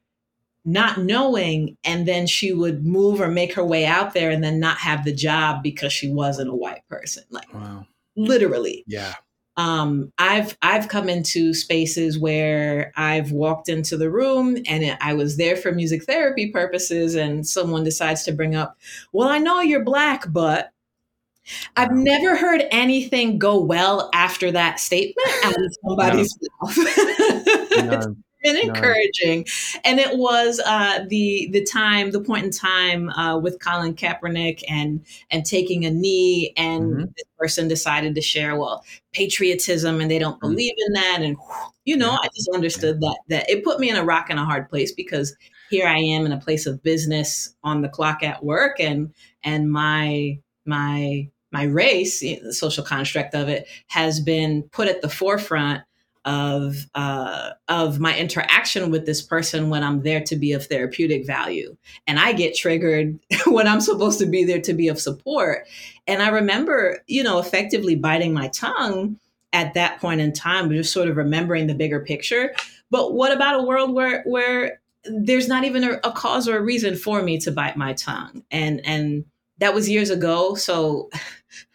[0.65, 4.61] not knowing and then she would move or make her way out there and then
[4.61, 7.87] not have the job because she wasn't a white person like wow.
[8.17, 9.15] literally yeah
[9.61, 15.37] um, I've I've come into spaces where I've walked into the room and I was
[15.37, 18.79] there for music therapy purposes, and someone decides to bring up,
[19.13, 20.73] "Well, I know you're black, but."
[21.75, 26.39] I've never heard anything go well after that statement out of somebody's
[27.77, 28.17] mouth.
[28.43, 29.47] Been encouraging.
[29.85, 34.63] And it was uh, the the time, the point in time uh, with Colin Kaepernick
[34.69, 37.05] and and taking a knee, and mm-hmm.
[37.17, 40.49] this person decided to share, well, patriotism, and they don't mm-hmm.
[40.49, 41.37] believe in that, and
[41.85, 42.19] you know, yeah.
[42.23, 43.09] I just understood yeah.
[43.09, 45.37] that that it put me in a rock and a hard place because
[45.71, 49.71] here I am in a place of business on the clock at work, and and
[49.71, 55.83] my my my race, the social construct of it, has been put at the forefront
[56.25, 61.27] of uh, of my interaction with this person when I'm there to be of therapeutic
[61.27, 65.67] value, and I get triggered when I'm supposed to be there to be of support.
[66.07, 69.19] And I remember, you know, effectively biting my tongue
[69.53, 72.55] at that point in time, but just sort of remembering the bigger picture.
[72.91, 76.63] But what about a world where where there's not even a, a cause or a
[76.63, 78.45] reason for me to bite my tongue?
[78.51, 79.25] And and
[79.59, 80.55] that was years ago.
[80.55, 81.11] So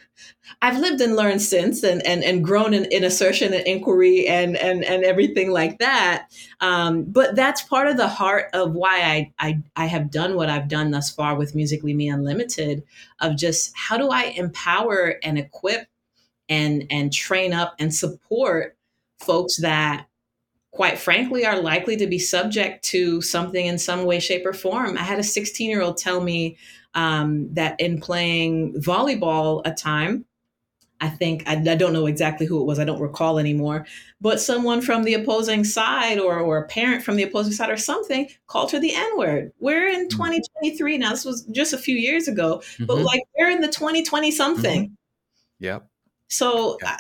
[0.66, 4.58] I've lived and learned since and and, and grown in, in assertion and inquiry and
[4.58, 6.28] and and everything like that.
[6.60, 10.50] Um, but that's part of the heart of why I, I I have done what
[10.50, 12.82] I've done thus far with Musically Me Unlimited
[13.22, 15.88] of just how do I empower and equip
[16.50, 18.76] and and train up and support
[19.20, 20.08] folks that
[20.72, 24.98] quite frankly are likely to be subject to something in some way shape or form
[24.98, 26.58] i had a 16 year old tell me
[26.96, 30.26] um, that in playing volleyball a time
[31.06, 32.80] I think I, I, don't know exactly who it was.
[32.80, 33.86] I don't recall anymore.
[34.20, 37.78] But someone from the opposing side, or or a parent from the opposing side, or
[37.78, 39.52] something, called her the N word.
[39.60, 41.00] We're in 2023 mm.
[41.00, 41.12] now.
[41.12, 42.86] This was just a few years ago, mm-hmm.
[42.86, 44.86] but like we're in the 2020 something.
[44.86, 45.64] Mm-hmm.
[45.64, 45.88] Yep.
[46.30, 46.78] So.
[46.84, 46.98] I,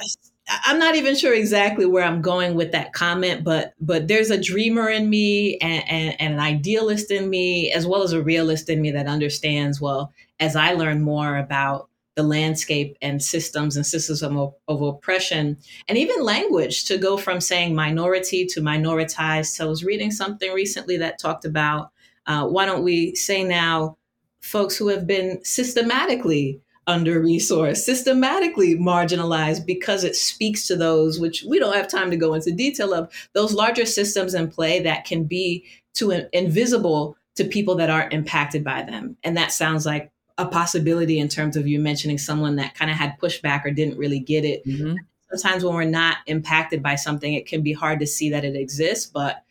[0.67, 4.39] am not even sure exactly where I'm going with that comment, but but there's a
[4.39, 8.69] dreamer in me and, and, and an idealist in me, as well as a realist
[8.69, 9.81] in me that understands.
[9.81, 15.57] Well, as I learn more about the landscape and systems and systems of, of, oppression
[15.87, 19.47] and even language to go from saying minority to minoritized.
[19.47, 21.91] So I was reading something recently that talked about
[22.25, 23.97] uh, why don't we say now
[24.41, 31.43] folks who have been systematically under resourced, systematically marginalized because it speaks to those which
[31.47, 35.05] we don't have time to go into detail of those larger systems in play that
[35.05, 39.17] can be to invisible to people that aren't impacted by them.
[39.23, 42.97] And that sounds like a possibility in terms of you mentioning someone that kind of
[42.97, 44.65] had pushback or didn't really get it.
[44.65, 44.95] Mm-hmm.
[45.33, 48.55] Sometimes when we're not impacted by something, it can be hard to see that it
[48.55, 49.05] exists.
[49.05, 49.43] But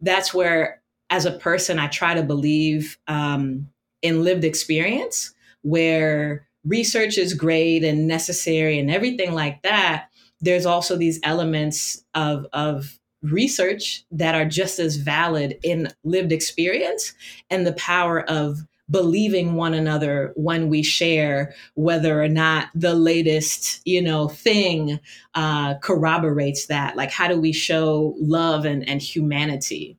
[0.00, 0.80] that's where,
[1.10, 3.68] as a person, I try to believe um,
[4.02, 10.08] in lived experience where research is great and necessary and everything like that.
[10.40, 17.12] There's also these elements of, of research that are just as valid in lived experience
[17.50, 23.80] and the power of believing one another when we share whether or not the latest
[23.84, 24.98] you know thing
[25.34, 29.96] uh, corroborates that like how do we show love and, and humanity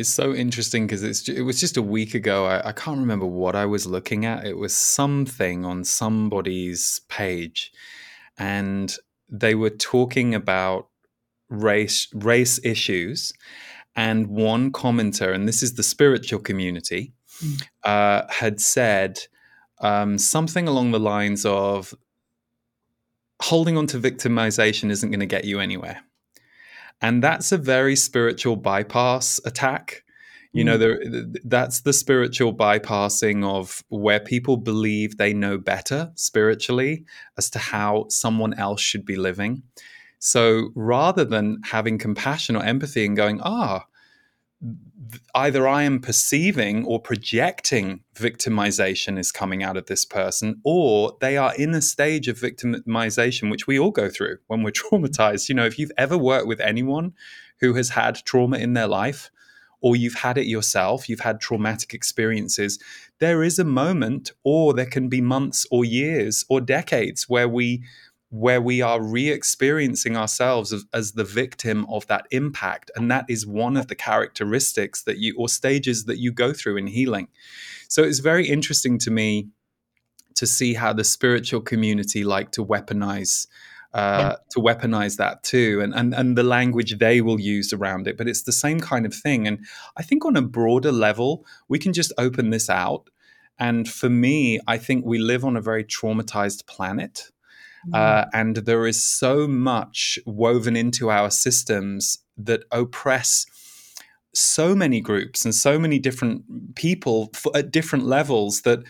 [0.00, 2.46] it's so interesting because it's it was just a week ago.
[2.46, 4.46] I, I, can't remember what I was looking at.
[4.46, 7.70] It was something on somebody's page,
[8.38, 8.94] and
[9.28, 10.88] they were talking about
[11.50, 13.34] race race issues.
[13.94, 17.12] And one commenter, and this is the spiritual community,
[17.42, 17.62] mm.
[17.84, 19.20] uh, had said
[19.80, 21.94] um, something along the lines of
[23.42, 26.02] holding on to victimization isn't going to get you anywhere.
[27.00, 30.04] And that's a very spiritual bypass attack.
[30.52, 30.80] You know, mm.
[30.80, 37.04] there, that's the spiritual bypassing of where people believe they know better spiritually
[37.38, 39.62] as to how someone else should be living.
[40.18, 43.84] So rather than having compassion or empathy and going, ah,
[45.34, 51.36] either I am perceiving or projecting victimization is coming out of this person, or they
[51.36, 55.48] are in a stage of victimization, which we all go through when we're traumatized.
[55.48, 57.14] You know, if you've ever worked with anyone
[57.60, 59.30] who has had trauma in their life,
[59.82, 62.78] or you've had it yourself, you've had traumatic experiences,
[63.18, 67.82] there is a moment, or there can be months or years or decades where we
[68.30, 72.88] where we are re-experiencing ourselves as, as, the victim of that impact.
[72.94, 76.76] And that is one of the characteristics that you or stages that you go through
[76.76, 77.26] in healing.
[77.88, 79.48] So it's very interesting to me
[80.36, 83.48] to see how the spiritual community like to weaponize
[83.92, 83.98] uh,
[84.30, 84.36] yeah.
[84.50, 88.16] to weaponize that too and, and and the language they will use around it.
[88.16, 89.48] But it's the same kind of thing.
[89.48, 89.66] And
[89.96, 93.10] i think on a broader level we can just open this out.
[93.58, 97.32] And for me i think we live on a very traumatized planet
[97.88, 97.94] Mm.
[97.94, 103.46] Uh, and there is so much woven into our systems that oppress
[104.34, 108.80] so many groups and so many different people at different levels that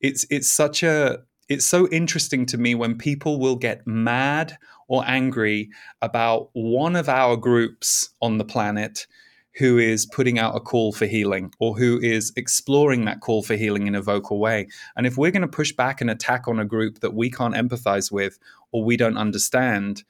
[0.00, 1.18] it's it's such a
[1.48, 4.56] it's so interesting to me when people will get mad
[4.88, 5.70] or angry
[6.02, 9.06] about one of our groups on the planet
[9.56, 13.54] who is putting out a call for healing or who is exploring that call for
[13.54, 14.66] healing in a vocal way.
[14.96, 17.54] And if we're going to push back and attack on a group that we can't
[17.54, 18.38] empathize with
[18.72, 20.04] or we don't understand,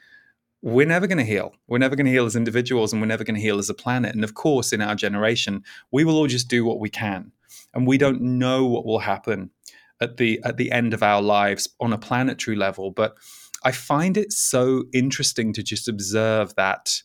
[0.63, 1.55] we're never going to heal.
[1.67, 3.75] We're never going to heal as individuals and we're never going to heal as a
[3.75, 4.15] planet.
[4.15, 7.33] And of course, in our generation, we will all just do what we can.
[7.75, 9.51] And we don't know what will happen
[10.01, 13.17] at the at the end of our lives on a planetary level, but
[13.65, 17.03] I find it so interesting to just observe that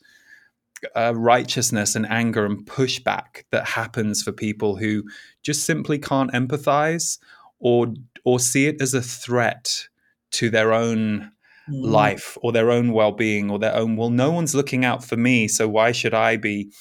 [0.96, 5.04] uh, righteousness and anger and pushback that happens for people who
[5.44, 7.18] just simply can't empathize
[7.60, 9.88] or or see it as a threat
[10.32, 11.32] to their own
[11.70, 11.86] mm.
[11.86, 15.48] life or their own well-being or their own well no one's looking out for me
[15.48, 16.72] so why should i be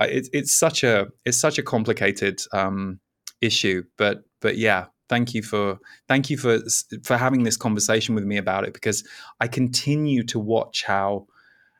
[0.00, 2.98] uh, it, it's such a it's such a complicated um,
[3.40, 5.78] issue but but yeah thank you for
[6.08, 6.58] thank you for
[7.02, 9.06] for having this conversation with me about it because
[9.40, 11.26] i continue to watch how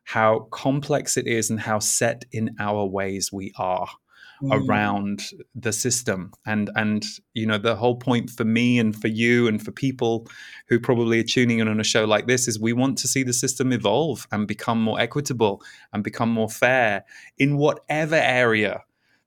[0.05, 3.89] how complex it is and how set in our ways we are
[4.43, 4.69] mm.
[4.69, 9.49] around the system and and you know the whole point for me and for you
[9.49, 10.27] and for people
[10.69, 13.23] who probably are tuning in on a show like this is we want to see
[13.23, 17.05] the system evolve and become more equitable and become more fair
[17.39, 18.83] in whatever area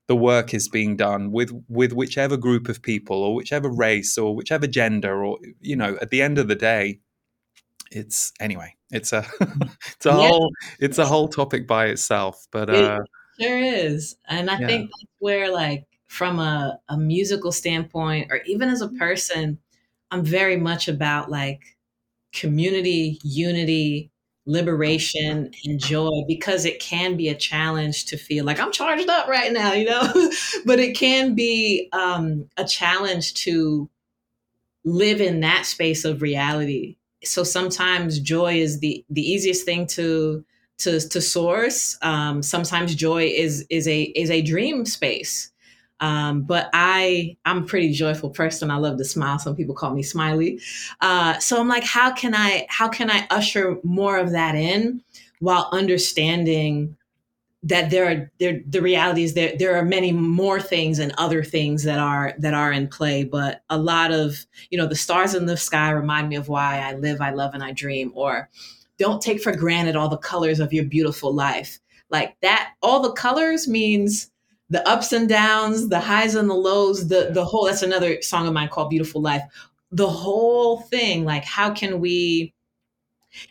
[0.06, 4.34] the work is being done with with whichever group of people or whichever race or
[4.34, 6.98] whichever gender or you know at the end of the day
[7.90, 10.14] it's anyway it's a it's a yeah.
[10.14, 13.00] whole it's a whole topic by itself but uh
[13.38, 14.66] it sure is and i yeah.
[14.66, 19.58] think that's where like from a, a musical standpoint or even as a person
[20.10, 21.76] i'm very much about like
[22.32, 24.10] community unity
[24.48, 29.28] liberation and joy because it can be a challenge to feel like i'm charged up
[29.28, 30.10] right now you know
[30.64, 33.90] but it can be um, a challenge to
[34.84, 40.44] live in that space of reality so sometimes joy is the the easiest thing to
[40.78, 41.98] to to source.
[42.02, 45.50] Um, sometimes joy is is a is a dream space.
[46.00, 48.70] Um, but I I'm a pretty joyful person.
[48.70, 49.38] I love to smile.
[49.38, 50.60] Some people call me smiley.
[51.00, 55.02] Uh, so I'm like, how can I how can I usher more of that in
[55.40, 56.96] while understanding
[57.62, 61.42] that there are there the reality is there there are many more things and other
[61.42, 65.34] things that are that are in play but a lot of you know the stars
[65.34, 68.48] in the sky remind me of why i live i love and i dream or
[68.98, 71.78] don't take for granted all the colors of your beautiful life.
[72.10, 74.30] Like that all the colors means
[74.70, 78.46] the ups and downs the highs and the lows the the whole that's another song
[78.46, 79.42] of mine called beautiful life.
[79.92, 82.52] The whole thing like how can we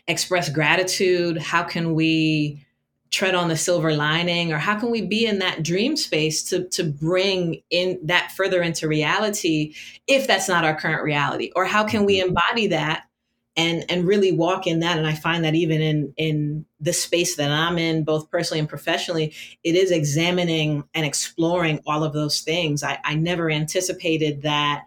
[0.06, 1.38] express gratitude?
[1.38, 2.64] How can we
[3.10, 4.52] tread on the silver lining?
[4.52, 8.62] Or how can we be in that dream space to to bring in that further
[8.62, 9.74] into reality
[10.06, 11.50] if that's not our current reality?
[11.56, 12.28] Or how can we mm-hmm.
[12.28, 13.04] embody that
[13.56, 14.98] and and really walk in that?
[14.98, 18.68] And i find that even in in the space that i'm in both personally and
[18.68, 19.34] professionally
[19.64, 22.82] it is examining and exploring all of those things.
[22.82, 24.84] I, I never anticipated that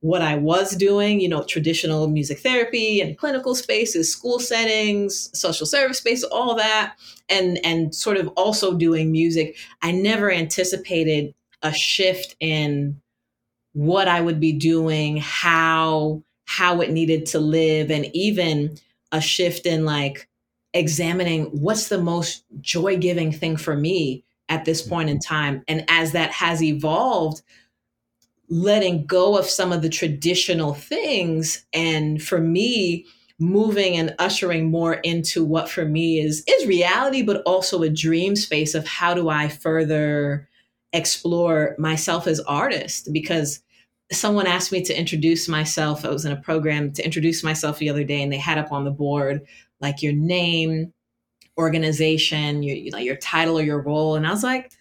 [0.00, 5.66] what I was doing, you know, traditional music therapy and clinical spaces, school settings, social
[5.66, 6.94] service space, all that,
[7.28, 9.56] and and sort of also doing music.
[9.82, 13.00] I never anticipated a shift in
[13.72, 18.78] what I would be doing, how how it needed to live, and even
[19.12, 20.28] a shift in like
[20.72, 24.90] examining what's the most joy giving thing for me at this mm-hmm.
[24.90, 25.62] point in time.
[25.68, 27.42] And as that has evolved,
[28.50, 33.06] letting go of some of the traditional things and for me
[33.38, 38.36] moving and ushering more into what for me is is reality but also a dream
[38.36, 40.48] space of how do i further
[40.92, 43.08] explore myself as artist?
[43.12, 43.60] Because
[44.12, 47.88] someone asked me to introduce myself i was in a program to introduce myself the
[47.88, 49.40] other day and they had up on the board
[49.80, 50.92] like your name
[51.56, 54.16] organization your you know your title or your role.
[54.16, 54.72] And i was like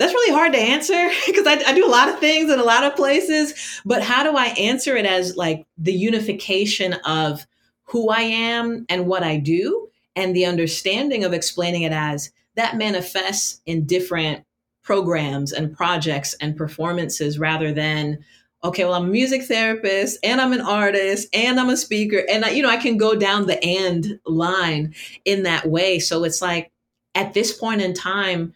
[0.00, 2.64] that's really hard to answer because I, I, do a lot of things in a
[2.64, 3.80] lot of places.
[3.84, 7.46] But how do I answer it as like the unification of
[7.84, 12.76] who I am and what I do, and the understanding of explaining it as that
[12.76, 14.44] manifests in different
[14.82, 18.18] programs and projects and performances rather than
[18.64, 22.44] okay well i'm a music therapist and i'm an artist and i'm a speaker and
[22.44, 24.94] I, you know i can go down the and line
[25.24, 26.72] in that way so it's like
[27.14, 28.54] at this point in time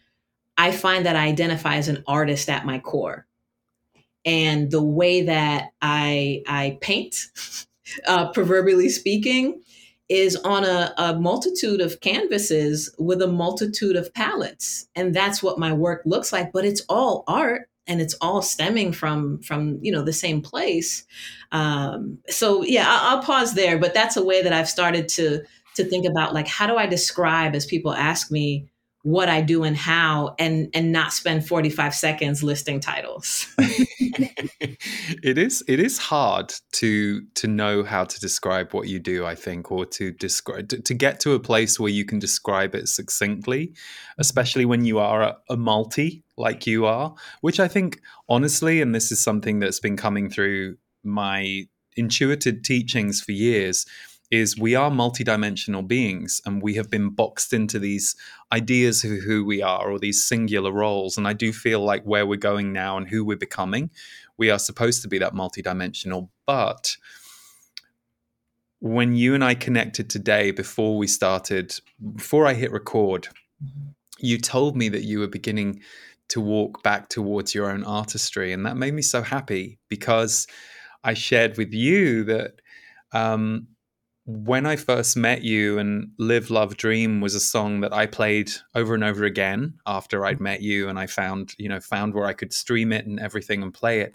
[0.57, 3.25] I find that I identify as an artist at my core.
[4.23, 7.15] And the way that I I paint,
[8.07, 9.61] uh, proverbially speaking,
[10.09, 14.87] is on a, a multitude of canvases with a multitude of palettes.
[14.95, 18.91] And that's what my work looks like, but it's all art and it's all stemming
[18.91, 21.05] from from you know the same place
[21.51, 25.43] um, so yeah I'll, I'll pause there but that's a way that i've started to
[25.75, 28.67] to think about like how do i describe as people ask me
[29.05, 33.45] what I do and how and and not spend 45 seconds listing titles.
[33.59, 39.35] it is it is hard to to know how to describe what you do I
[39.35, 42.89] think or to describe to, to get to a place where you can describe it
[42.89, 43.73] succinctly mm-hmm.
[44.17, 48.95] especially when you are a, a multi like you are which I think honestly and
[48.95, 53.85] this is something that's been coming through my intuitive teachings for years
[54.31, 58.15] is we are multidimensional beings and we have been boxed into these
[58.51, 61.17] ideas of who we are or these singular roles.
[61.17, 63.91] And I do feel like where we're going now and who we're becoming,
[64.37, 66.29] we are supposed to be that multidimensional.
[66.45, 66.97] But
[68.79, 71.79] when you and I connected today before we started,
[72.15, 73.29] before I hit record,
[73.63, 73.89] mm-hmm.
[74.19, 75.81] you told me that you were beginning
[76.29, 78.51] to walk back towards your own artistry.
[78.51, 80.47] And that made me so happy because
[81.03, 82.61] I shared with you that
[83.11, 83.67] um,
[84.25, 88.49] when I first met you and Live, Love, Dream was a song that I played
[88.73, 92.25] over and over again after I'd met you and I found, you know, found where
[92.25, 94.13] I could stream it and everything and play it.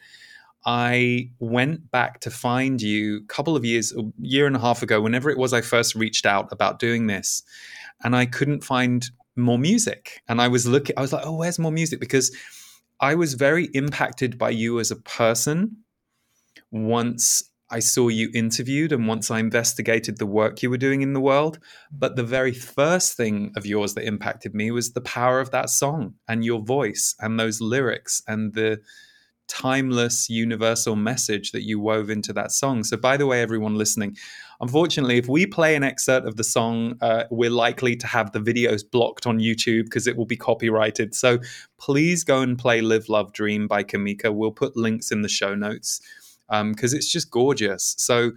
[0.66, 4.82] I went back to find you a couple of years, a year and a half
[4.82, 7.44] ago, whenever it was I first reached out about doing this,
[8.02, 10.20] and I couldn't find more music.
[10.28, 12.00] And I was looking, I was like, oh, where's more music?
[12.00, 12.36] Because
[12.98, 15.78] I was very impacted by you as a person
[16.70, 21.12] once I saw you interviewed and once I investigated the work you were doing in
[21.12, 21.58] the world.
[21.92, 25.70] But the very first thing of yours that impacted me was the power of that
[25.70, 28.80] song and your voice and those lyrics and the
[29.50, 32.84] timeless universal message that you wove into that song.
[32.84, 34.16] So, by the way, everyone listening,
[34.60, 38.38] unfortunately, if we play an excerpt of the song, uh, we're likely to have the
[38.38, 41.16] videos blocked on YouTube because it will be copyrighted.
[41.16, 41.38] So,
[41.78, 44.32] please go and play Live, Love, Dream by Kamica.
[44.32, 46.00] We'll put links in the show notes
[46.50, 47.94] because um, it's just gorgeous.
[47.98, 48.32] So,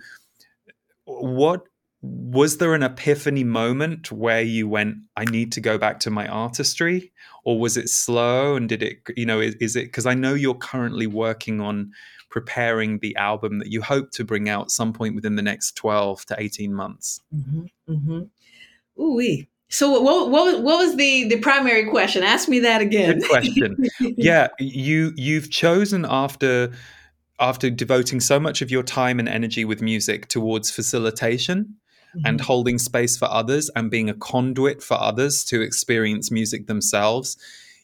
[1.05, 1.64] what
[2.03, 6.28] was there an epiphany moment where you went, I need to go back to my
[6.28, 7.14] artistry?
[7.45, 8.57] Or was it slow?
[8.57, 11.91] And did it, you know, is, is it because I know you're currently working on
[12.30, 16.26] preparing the album that you hope to bring out some point within the next 12
[16.26, 17.22] to 18 months?
[17.34, 19.01] Mm-hmm, mm-hmm.
[19.01, 22.22] Ooh, So what, what, what was the, the primary question?
[22.22, 23.20] Ask me that again.
[23.20, 23.78] Good question.
[24.18, 26.74] yeah, you you've chosen after
[27.43, 31.75] after devoting so much of your time and energy with music towards facilitation
[32.15, 32.25] mm-hmm.
[32.25, 37.35] and holding space for others and being a conduit for others to experience music themselves,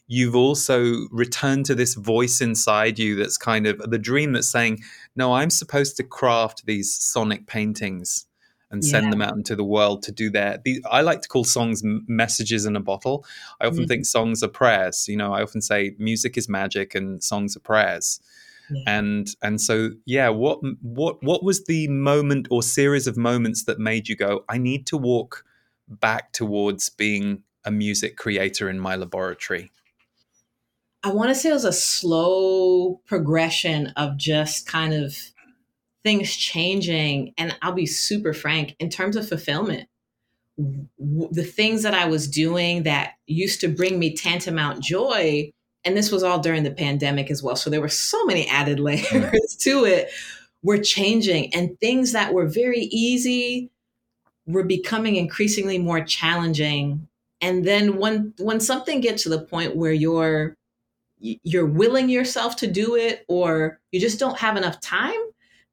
[0.06, 4.82] you've also returned to this voice inside you that's kind of the dream that's saying,
[5.14, 8.24] No, I'm supposed to craft these sonic paintings
[8.70, 9.10] and send yeah.
[9.10, 10.58] them out into the world to do their.
[10.64, 13.26] The, I like to call songs messages in a bottle.
[13.60, 13.88] I often mm-hmm.
[13.88, 15.06] think songs are prayers.
[15.06, 18.20] You know, I often say music is magic and songs are prayers.
[18.70, 18.82] Yeah.
[18.86, 23.78] And and so yeah, what what what was the moment or series of moments that
[23.78, 25.44] made you go, I need to walk
[25.88, 29.70] back towards being a music creator in my laboratory?
[31.02, 35.16] I want to say it was a slow progression of just kind of
[36.04, 37.32] things changing.
[37.38, 39.88] And I'll be super frank in terms of fulfillment,
[40.58, 45.52] the things that I was doing that used to bring me tantamount joy.
[45.84, 47.56] And this was all during the pandemic as well.
[47.56, 48.84] So there were so many added mm.
[48.84, 50.10] layers to it,
[50.62, 51.54] were changing.
[51.54, 53.70] And things that were very easy
[54.46, 57.08] were becoming increasingly more challenging.
[57.40, 60.56] And then when when something gets to the point where you're
[61.20, 65.20] you're willing yourself to do it or you just don't have enough time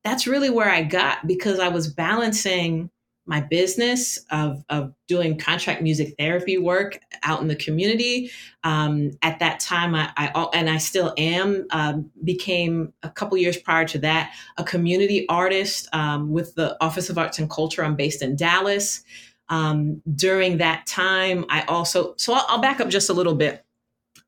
[0.08, 2.89] that's really where I got because I was balancing
[3.28, 8.32] my business of, of doing contract music therapy work out in the community.
[8.63, 13.57] Um, at that time, I, I, and I still am, um, became a couple years
[13.57, 17.84] prior to that a community artist um, with the Office of Arts and Culture.
[17.84, 19.03] I'm based in Dallas.
[19.49, 23.63] Um, during that time, I also so I'll, I'll back up just a little bit.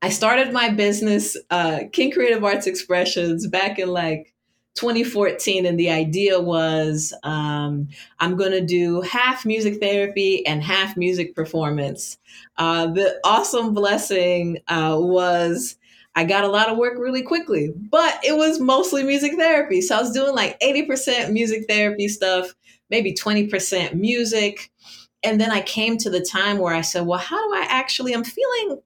[0.02, 4.29] I started my business, uh, King Creative Arts Expressions, back in like
[4.76, 7.88] 2014 and the idea was um,
[8.20, 12.18] i'm going to do half music therapy and half music performance.
[12.56, 15.76] Uh, the awesome blessing uh, was
[16.14, 19.80] i got a lot of work really quickly but it was mostly music therapy.
[19.80, 22.54] So i was doing like 80% music therapy stuff
[22.90, 24.70] maybe 20% music.
[25.22, 28.14] And then i came to the time where i said well how do i actually
[28.14, 28.80] i'm feeling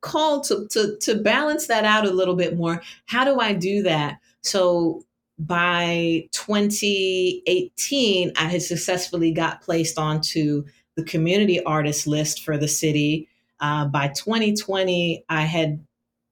[0.00, 2.82] called to, to, to balance that out a little bit more.
[3.06, 4.18] How do i do that?
[4.42, 5.02] So
[5.38, 10.64] by 2018, I had successfully got placed onto
[10.96, 13.28] the community artist list for the city.
[13.60, 15.84] Uh, by 2020, I had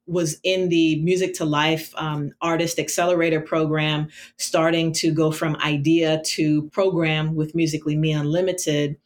[0.08, 6.22] was in the Music to Life um, Artist Accelerator program, starting to go from idea
[6.24, 8.96] to program with Musically Me Unlimited.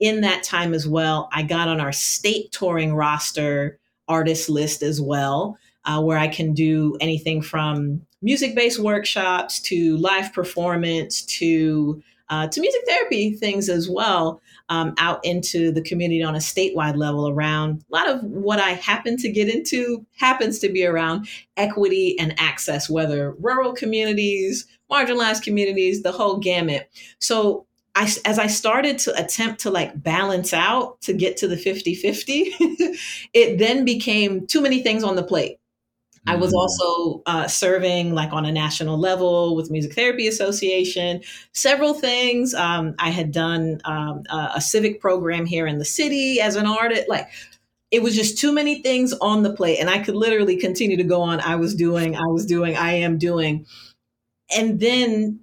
[0.00, 5.00] In that time as well, I got on our state touring roster artist list as
[5.00, 12.02] well, uh, where I can do anything from music based workshops to live performance to
[12.30, 16.96] uh, to music therapy things as well um, out into the community on a statewide
[16.96, 21.28] level around a lot of what I happen to get into happens to be around
[21.56, 26.88] equity and access, whether rural communities, marginalized communities, the whole gamut.
[27.18, 31.56] So I, as I started to attempt to like balance out to get to the
[31.56, 32.54] 50 50,
[33.34, 35.58] it then became too many things on the plate.
[36.26, 36.56] I was mm.
[36.56, 41.22] also uh, serving like on a national level with Music Therapy Association,
[41.52, 42.54] several things.
[42.54, 46.66] Um, I had done um, a, a civic program here in the city as an
[46.66, 47.08] artist.
[47.08, 47.28] Like
[47.90, 51.04] it was just too many things on the plate, and I could literally continue to
[51.04, 51.40] go on.
[51.40, 53.66] I was doing, I was doing, I am doing,
[54.56, 55.40] and then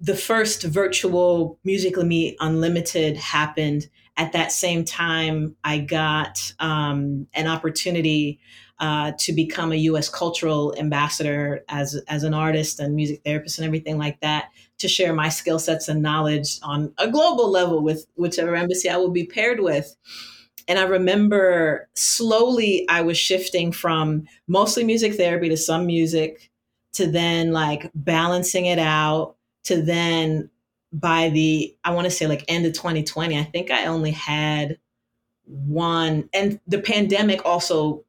[0.00, 3.88] the first virtual Musically Me Unlimited happened.
[4.16, 8.40] At that same time, I got um, an opportunity
[8.80, 10.08] uh, to become a U.S.
[10.08, 15.12] cultural ambassador as as an artist and music therapist and everything like that to share
[15.12, 19.26] my skill sets and knowledge on a global level with whichever embassy I will be
[19.26, 19.96] paired with.
[20.68, 26.50] And I remember slowly I was shifting from mostly music therapy to some music
[26.92, 30.50] to then like balancing it out to then
[30.92, 34.78] by the I want to say like end of 2020 I think I only had
[35.44, 38.04] one and the pandemic also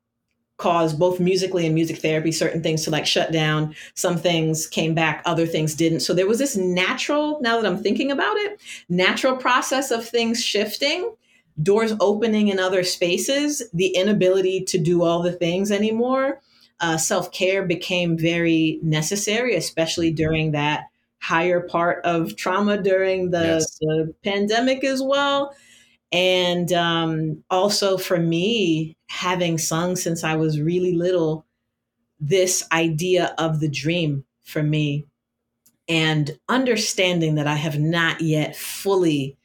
[0.59, 3.73] caused both musically and music therapy certain things to like shut down.
[3.95, 6.01] Some things came back other things didn't.
[6.01, 10.43] So there was this natural now that i'm thinking about it natural process of things
[10.43, 11.15] shifting
[11.63, 16.39] doors opening in other spaces the inability to do all the things anymore.
[16.81, 20.85] Uh, self-care became very necessary especially during that
[21.21, 23.77] higher part of trauma during the, yes.
[23.79, 25.53] the pandemic as well
[26.11, 31.45] and um, also for me, having sung since I was really little,
[32.19, 35.05] this idea of the dream for me
[35.87, 39.37] and understanding that I have not yet fully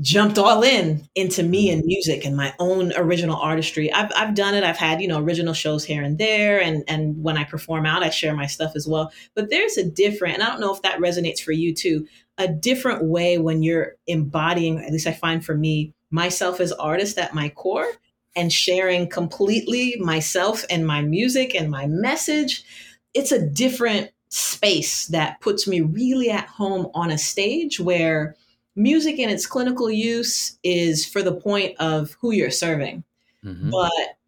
[0.00, 3.92] jumped all in into me and music and my own original artistry.
[3.92, 4.62] I've, I've done it.
[4.62, 6.60] I've had, you know, original shows here and there.
[6.62, 9.12] And, and when I perform out, I share my stuff as well.
[9.34, 12.06] But there's a different, and I don't know if that resonates for you too,
[12.38, 17.18] a different way when you're embodying, at least I find for me, myself as artist
[17.18, 17.90] at my core
[18.34, 22.64] and sharing completely myself and my music and my message.
[23.12, 28.36] It's a different space that puts me really at home on a stage where
[28.76, 33.02] music in its clinical use is for the point of who you're serving.
[33.44, 33.70] Mm-hmm.
[33.70, 34.18] But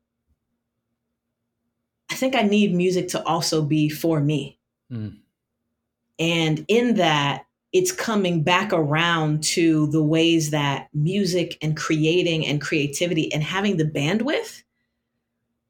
[2.10, 4.58] I think I need music to also be for me.
[4.90, 5.18] Mm.
[6.18, 12.60] And in that, it's coming back around to the ways that music and creating and
[12.60, 14.62] creativity and having the bandwidth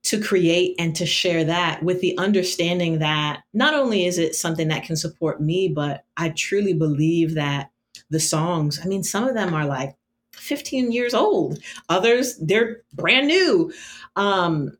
[0.02, 4.68] to create and to share that with the understanding that not only is it something
[4.68, 7.70] that can support me, but I truly believe that
[8.08, 8.80] the songs.
[8.82, 9.94] I mean, some of them are like
[10.32, 13.72] 15 years old, others, they're brand new.
[14.16, 14.76] Um,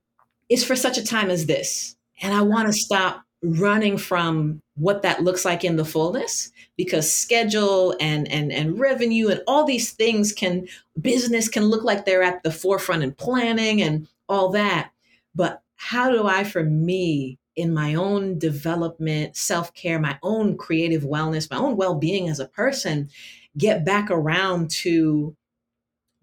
[0.49, 1.97] it's for such a time as this.
[2.23, 7.12] And I want to stop running from what that looks like in the fullness because
[7.12, 10.66] schedule and and and revenue and all these things can
[11.01, 14.91] business can look like they're at the forefront and planning and all that.
[15.34, 21.03] But how do i for me in my own development, self care, my own creative
[21.03, 23.11] wellness, my own well being as a person,
[23.57, 25.36] get back around to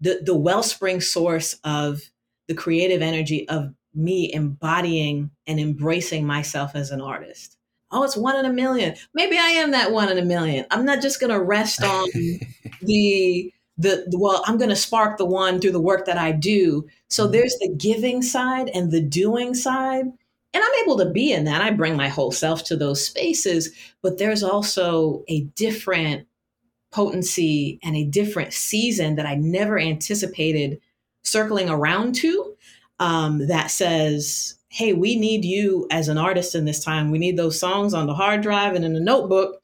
[0.00, 2.00] the, the wellspring source of
[2.46, 7.56] the creative energy of me embodying and embracing myself as an artist.
[7.90, 8.94] Oh, it's one in a million.
[9.14, 10.66] Maybe I am that one in a million.
[10.70, 12.40] I'm not just going to rest on the,
[12.82, 16.86] the, the, well, I'm going to spark the one through the work that I do.
[17.08, 17.32] So mm-hmm.
[17.32, 20.06] there's the giving side and the doing side
[20.54, 21.60] and I'm able to be in that.
[21.60, 23.70] I bring my whole self to those spaces,
[24.02, 26.26] but there's also a different
[26.90, 30.80] potency and a different season that I never anticipated
[31.22, 32.47] circling around to
[33.00, 37.10] um, that says, hey, we need you as an artist in this time.
[37.10, 39.62] We need those songs on the hard drive and in the notebook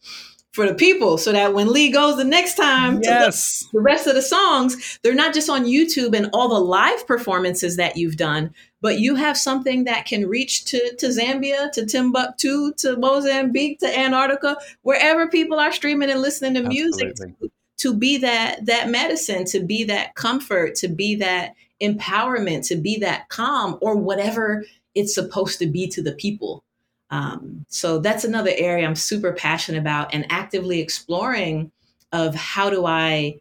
[0.54, 3.66] for the people so that when Lee goes the next time yes.
[3.72, 7.76] the rest of the songs, they're not just on YouTube and all the live performances
[7.76, 12.72] that you've done, but you have something that can reach to, to Zambia, to Timbuktu,
[12.74, 18.18] to Mozambique, to Antarctica, wherever people are streaming and listening to music to, to be
[18.18, 23.78] that that medicine, to be that comfort, to be that empowerment, to be that calm
[23.80, 24.64] or whatever
[24.94, 26.64] it's supposed to be to the people.
[27.10, 31.70] Um, so that's another area I'm super passionate about and actively exploring
[32.12, 33.38] of how do I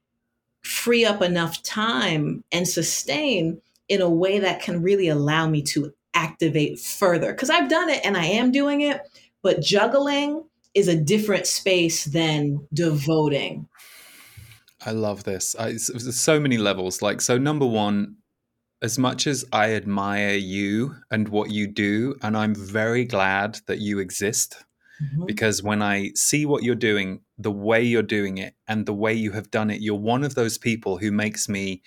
[0.62, 5.94] free up enough time and sustain in a way that can really allow me to
[6.14, 7.32] activate further.
[7.34, 9.02] Because I've done it and I am doing it,
[9.42, 13.68] but juggling is a different space than devoting.
[14.86, 15.56] I love this.
[15.58, 17.02] I, so many levels.
[17.02, 18.18] Like, so number one,
[18.84, 23.80] as much as I admire you and what you do, and I'm very glad that
[23.80, 24.58] you exist,
[25.02, 25.26] mm-hmm.
[25.26, 29.14] because when I see what you're doing, the way you're doing it, and the way
[29.14, 31.82] you have done it, you're one of those people who makes me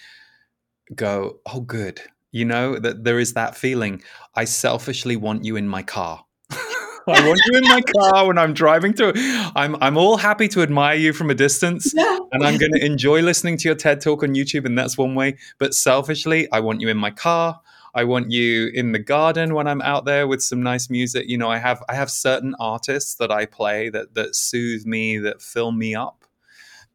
[0.94, 2.00] go, oh, good.
[2.32, 4.02] You know, that there is that feeling.
[4.34, 6.24] I selfishly want you in my car.
[7.08, 9.12] I want you in my car when I'm driving to.
[9.54, 12.18] I'm I'm all happy to admire you from a distance, yeah.
[12.32, 15.14] and I'm going to enjoy listening to your TED talk on YouTube, and that's one
[15.14, 15.36] way.
[15.58, 17.60] But selfishly, I want you in my car.
[17.94, 21.28] I want you in the garden when I'm out there with some nice music.
[21.28, 25.18] You know, I have I have certain artists that I play that that soothe me,
[25.18, 26.24] that fill me up.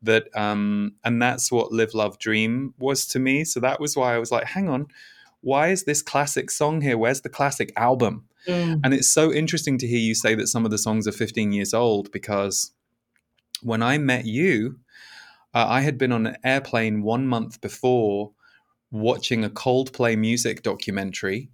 [0.04, 3.46] That um, and that's what Live Love Dream was to me.
[3.46, 4.88] So that was why I was like, hang on,
[5.40, 6.98] why is this classic song here?
[6.98, 8.26] Where's the classic album?
[8.48, 8.82] Mm.
[8.84, 11.52] And it's so interesting to hear you say that some of the songs are 15
[11.52, 12.72] years old because
[13.62, 14.80] when I met you,
[15.54, 18.32] uh, I had been on an airplane one month before
[18.90, 21.50] watching a Coldplay music documentary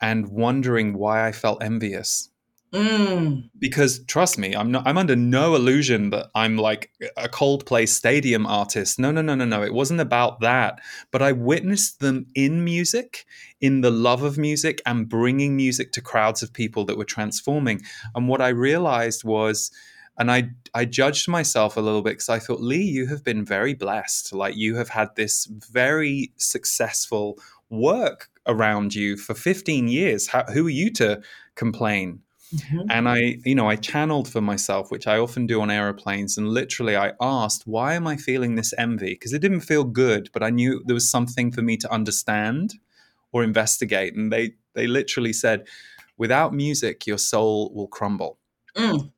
[0.00, 2.30] and wondering why I felt envious.
[2.72, 3.48] Mm.
[3.58, 8.44] Because trust me, I'm not I'm under no illusion that I'm like a Coldplay stadium
[8.46, 8.98] artist.
[8.98, 9.62] No, no, no, no, no.
[9.62, 10.80] It wasn't about that.
[11.10, 13.24] But I witnessed them in music,
[13.60, 17.82] in the love of music and bringing music to crowds of people that were transforming.
[18.14, 19.70] And what I realized was
[20.18, 23.44] and I I judged myself a little bit because I thought, Lee, you have been
[23.44, 24.32] very blessed.
[24.32, 27.38] Like you have had this very successful
[27.70, 30.28] work around you for 15 years.
[30.28, 31.20] How, who are you to
[31.54, 32.20] complain?
[32.54, 32.80] Mm-hmm.
[32.90, 36.38] And I, you know, I channeled for myself, which I often do on aeroplanes.
[36.38, 39.10] And literally, I asked, why am I feeling this envy?
[39.14, 42.74] Because it didn't feel good, but I knew there was something for me to understand
[43.32, 44.14] or investigate.
[44.14, 45.66] And they, they literally said,
[46.16, 48.38] without music, your soul will crumble.
[48.76, 49.10] Mm.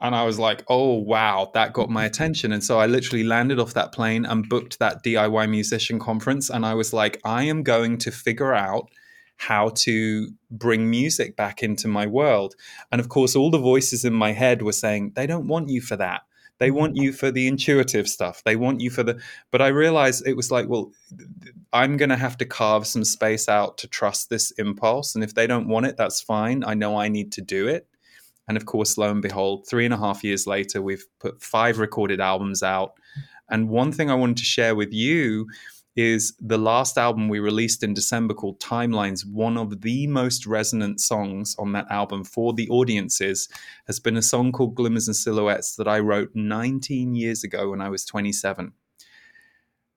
[0.00, 2.52] And I was like, oh, wow, that got my attention.
[2.52, 6.50] And so I literally landed off that plane and booked that DIY musician conference.
[6.50, 8.90] And I was like, I am going to figure out
[9.36, 12.54] how to bring music back into my world.
[12.90, 15.80] And of course, all the voices in my head were saying, they don't want you
[15.80, 16.22] for that.
[16.58, 18.42] They want you for the intuitive stuff.
[18.44, 19.20] They want you for the.
[19.50, 20.90] But I realized it was like, well,
[21.72, 25.14] I'm going to have to carve some space out to trust this impulse.
[25.14, 26.64] And if they don't want it, that's fine.
[26.64, 27.86] I know I need to do it.
[28.48, 31.78] And of course, lo and behold, three and a half years later, we've put five
[31.78, 32.94] recorded albums out.
[33.50, 35.48] And one thing I wanted to share with you
[35.96, 39.26] is the last album we released in December called Timelines.
[39.26, 43.48] One of the most resonant songs on that album for the audiences
[43.86, 47.80] has been a song called Glimmers and Silhouettes that I wrote 19 years ago when
[47.80, 48.72] I was 27.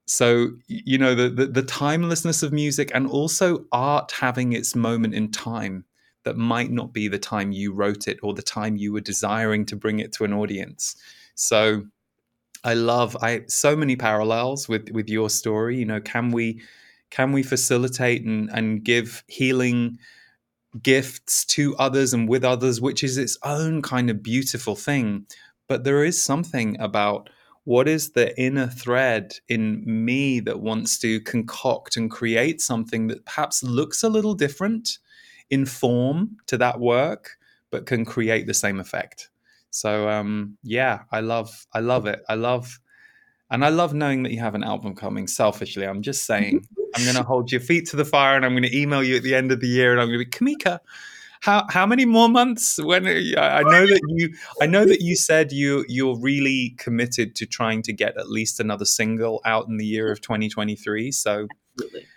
[0.07, 5.13] So, you know, the, the, the timelessness of music and also art having its moment
[5.13, 5.83] in time
[6.23, 9.65] that might not be the time you wrote it or the time you were desiring
[9.65, 10.95] to bring it to an audience.
[11.35, 11.83] So,
[12.63, 15.77] I love I so many parallels with with your story.
[15.77, 16.61] You know, can we
[17.09, 19.97] can we facilitate and and give healing
[20.81, 25.25] gifts to others and with others, which is its own kind of beautiful thing.
[25.67, 27.29] But there is something about
[27.63, 33.25] what is the inner thread in me that wants to concoct and create something that
[33.25, 34.97] perhaps looks a little different
[35.49, 37.37] in form to that work,
[37.71, 39.28] but can create the same effect.
[39.71, 42.21] So um, yeah, I love I love it.
[42.27, 42.79] I love
[43.51, 45.27] and I love knowing that you have an album coming.
[45.27, 46.65] Selfishly, I'm just saying
[46.95, 49.17] I'm going to hold your feet to the fire, and I'm going to email you
[49.17, 50.79] at the end of the year, and I'm going to be Kamica.
[51.41, 52.79] How how many more months?
[52.83, 57.45] When I know that you I know that you said you you're really committed to
[57.45, 61.11] trying to get at least another single out in the year of 2023.
[61.11, 61.47] So.
[61.79, 62.07] Absolutely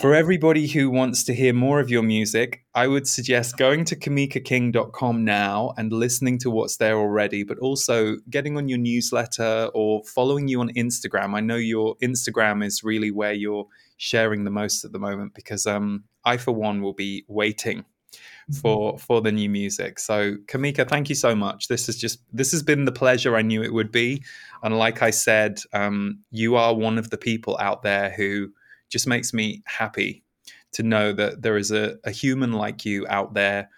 [0.00, 3.96] for everybody who wants to hear more of your music, I would suggest going to
[3.96, 10.02] kamicaking.com now and listening to what's there already, but also getting on your newsletter or
[10.04, 11.34] following you on Instagram.
[11.34, 13.66] I know your Instagram is really where you're
[13.98, 18.54] sharing the most at the moment because um, I, for one, will be waiting mm-hmm.
[18.54, 19.98] for for the new music.
[19.98, 21.68] So Kamica, thank you so much.
[21.68, 24.22] This has just this has been the pleasure I knew it would be,
[24.62, 28.52] and like I said, um, you are one of the people out there who
[28.92, 30.22] just makes me happy
[30.72, 33.70] to know that there is a, a human like you out there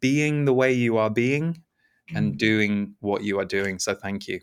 [0.00, 1.62] being the way you are being
[2.14, 2.38] and mm.
[2.38, 3.78] doing what you are doing.
[3.78, 4.40] So thank you.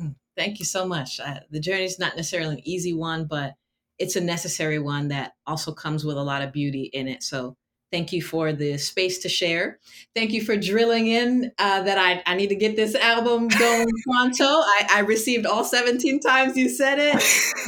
[0.00, 1.20] Mm, thank you so much.
[1.20, 3.54] Uh, the journey is not necessarily an easy one, but
[3.98, 7.22] it's a necessary one that also comes with a lot of beauty in it.
[7.22, 7.56] So
[7.92, 9.80] Thank you for the space to share.
[10.14, 13.88] Thank you for drilling in uh, that I, I need to get this album going
[14.06, 14.44] pronto.
[14.44, 17.22] I, I received all 17 times you said it.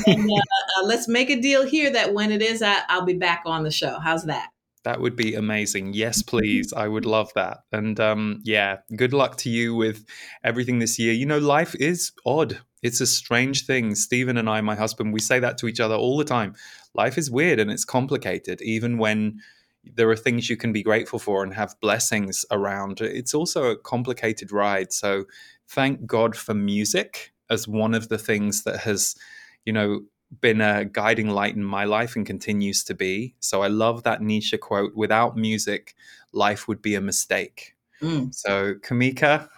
[0.07, 0.35] And, uh,
[0.79, 3.65] uh, let's make a deal here that when it is, I, I'll be back on
[3.65, 3.99] the show.
[3.99, 4.51] How's that?
[4.85, 5.95] That would be amazing.
[5.95, 6.73] Yes, please.
[6.73, 7.59] I would love that.
[7.73, 10.05] And um, yeah, good luck to you with
[10.45, 11.13] everything this year.
[11.13, 12.61] You know, life is odd.
[12.83, 13.95] It's a strange thing.
[13.95, 16.55] Stephen and I, my husband, we say that to each other all the time.
[16.95, 19.41] Life is weird and it's complicated, even when
[19.85, 23.01] there are things you can be grateful for and have blessings around.
[23.01, 24.93] It's also a complicated ride.
[24.93, 25.25] So
[25.69, 29.17] thank God for music as one of the things that has,
[29.65, 30.03] you know,
[30.41, 33.35] been a guiding light in my life and continues to be.
[33.41, 35.95] So I love that Nietzsche quote without music,
[36.33, 37.75] life would be a mistake.
[38.01, 38.35] Mm.
[38.35, 39.49] So, Kamica,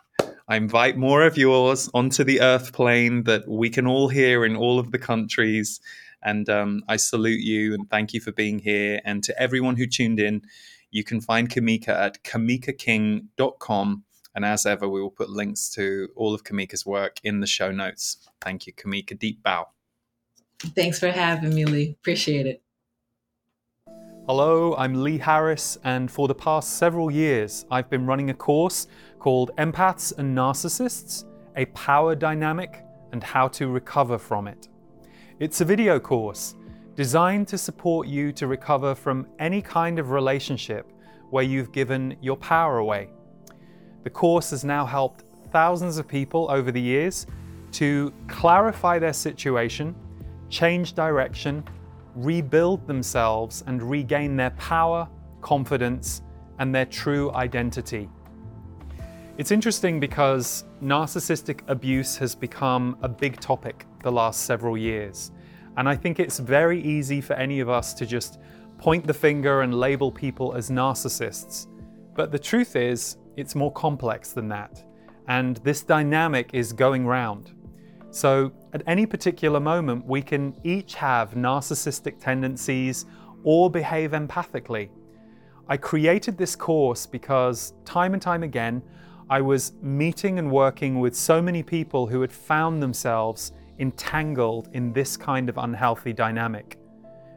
[0.49, 4.57] I invite more of yours onto the earth plane that we can all hear in
[4.57, 5.81] all of the countries
[6.25, 9.01] and um, I salute you and thank you for being here.
[9.05, 10.43] And to everyone who tuned in,
[10.91, 14.05] you can find Kamica at kamicaking.com.
[14.35, 17.71] And as ever, we will put links to all of Kamica's work in the show
[17.71, 18.29] notes.
[18.41, 19.19] Thank you, Kamica.
[19.19, 19.69] Deep bow.
[20.75, 21.97] Thanks for having me, Lee.
[22.01, 22.63] Appreciate it.
[24.27, 28.87] Hello, I'm Lee Harris, and for the past several years, I've been running a course
[29.19, 34.69] called Empaths and Narcissists A Power Dynamic and How to Recover from It.
[35.41, 36.55] It's a video course
[36.95, 40.93] designed to support you to recover from any kind of relationship
[41.31, 43.09] where you've given your power away.
[44.05, 47.27] The course has now helped thousands of people over the years
[47.73, 49.97] to clarify their situation,
[50.51, 51.65] change direction,
[52.15, 55.09] rebuild themselves, and regain their power,
[55.41, 56.23] confidence,
[56.61, 58.09] and their true identity.
[59.37, 65.33] It's interesting because narcissistic abuse has become a big topic the last several years.
[65.77, 68.39] And I think it's very easy for any of us to just
[68.79, 71.67] point the finger and label people as narcissists.
[72.15, 74.85] But the truth is, it's more complex than that.
[75.27, 77.53] And this dynamic is going round.
[78.11, 83.07] So, at any particular moment, we can each have narcissistic tendencies
[83.43, 84.91] or behave empathically.
[85.69, 88.83] I created this course because time and time again,
[89.31, 94.93] I was meeting and working with so many people who had found themselves entangled in
[94.93, 96.79] this kind of unhealthy dynamic.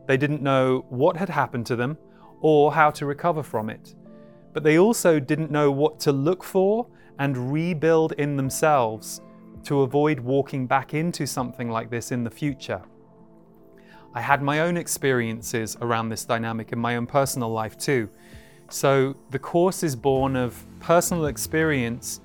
[0.08, 1.98] They didn't know what had happened to them
[2.42, 3.96] or how to recover from it.
[4.54, 6.88] But they also didn't know what to look for
[7.20, 9.22] and rebuild in themselves
[9.64, 12.82] to avoid walking back into something like this in the future.
[14.14, 18.10] I had my own experiences around this dynamic in my own personal life too.
[18.70, 22.22] So the course is born of personal experience,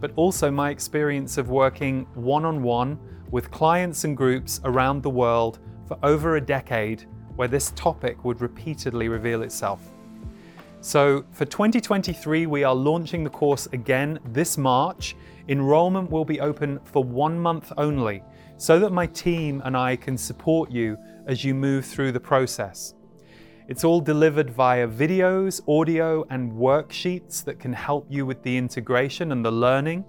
[0.00, 2.98] but also my experience of working one on one
[3.30, 8.40] with clients and groups around the world for over a decade where this topic would
[8.40, 9.90] repeatedly reveal itself.
[10.80, 15.16] So for 2023, we are launching the course again this March.
[15.48, 18.22] Enrollment will be open for one month only
[18.56, 22.94] so that my team and I can support you as you move through the process.
[23.66, 29.32] It's all delivered via videos, audio, and worksheets that can help you with the integration
[29.32, 30.04] and the learning.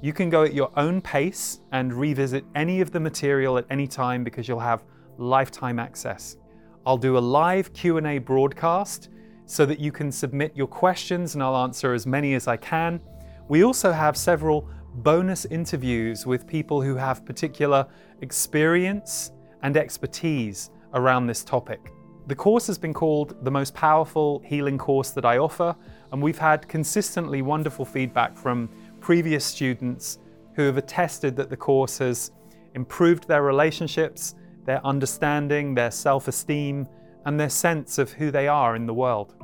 [0.00, 3.86] You can go at your own pace and revisit any of the material at any
[3.86, 4.84] time because you'll have
[5.18, 6.38] lifetime access.
[6.86, 9.10] I'll do a live Q&A broadcast
[9.44, 13.00] so that you can submit your questions and I'll answer as many as I can.
[13.48, 17.86] We also have several bonus interviews with people who have particular
[18.22, 19.32] experience
[19.62, 21.92] and expertise around this topic.
[22.28, 25.74] The course has been called the most powerful healing course that I offer,
[26.12, 28.68] and we've had consistently wonderful feedback from
[29.00, 30.18] previous students
[30.52, 32.32] who have attested that the course has
[32.74, 34.34] improved their relationships,
[34.66, 36.86] their understanding, their self esteem,
[37.24, 39.34] and their sense of who they are in the world.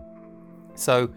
[0.75, 1.09] So,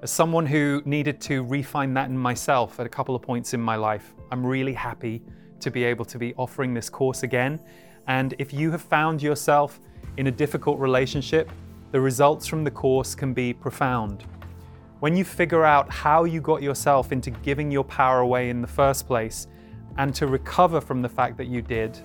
[0.00, 3.60] as someone who needed to refine that in myself at a couple of points in
[3.60, 5.22] my life, I'm really happy
[5.60, 7.60] to be able to be offering this course again.
[8.06, 9.80] And if you have found yourself
[10.20, 11.50] in a difficult relationship,
[11.92, 14.24] the results from the course can be profound.
[14.98, 18.68] When you figure out how you got yourself into giving your power away in the
[18.68, 19.46] first place
[19.96, 21.98] and to recover from the fact that you did,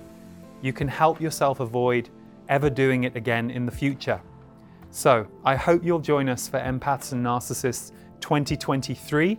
[0.62, 2.08] you can help yourself avoid
[2.48, 4.18] ever doing it again in the future.
[4.90, 9.38] So, I hope you'll join us for Empaths and Narcissists 2023.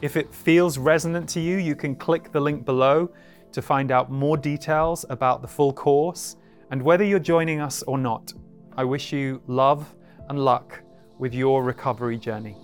[0.00, 3.10] If it feels resonant to you, you can click the link below
[3.52, 6.36] to find out more details about the full course.
[6.70, 8.32] And whether you're joining us or not,
[8.76, 9.94] I wish you love
[10.28, 10.82] and luck
[11.18, 12.56] with your recovery journey.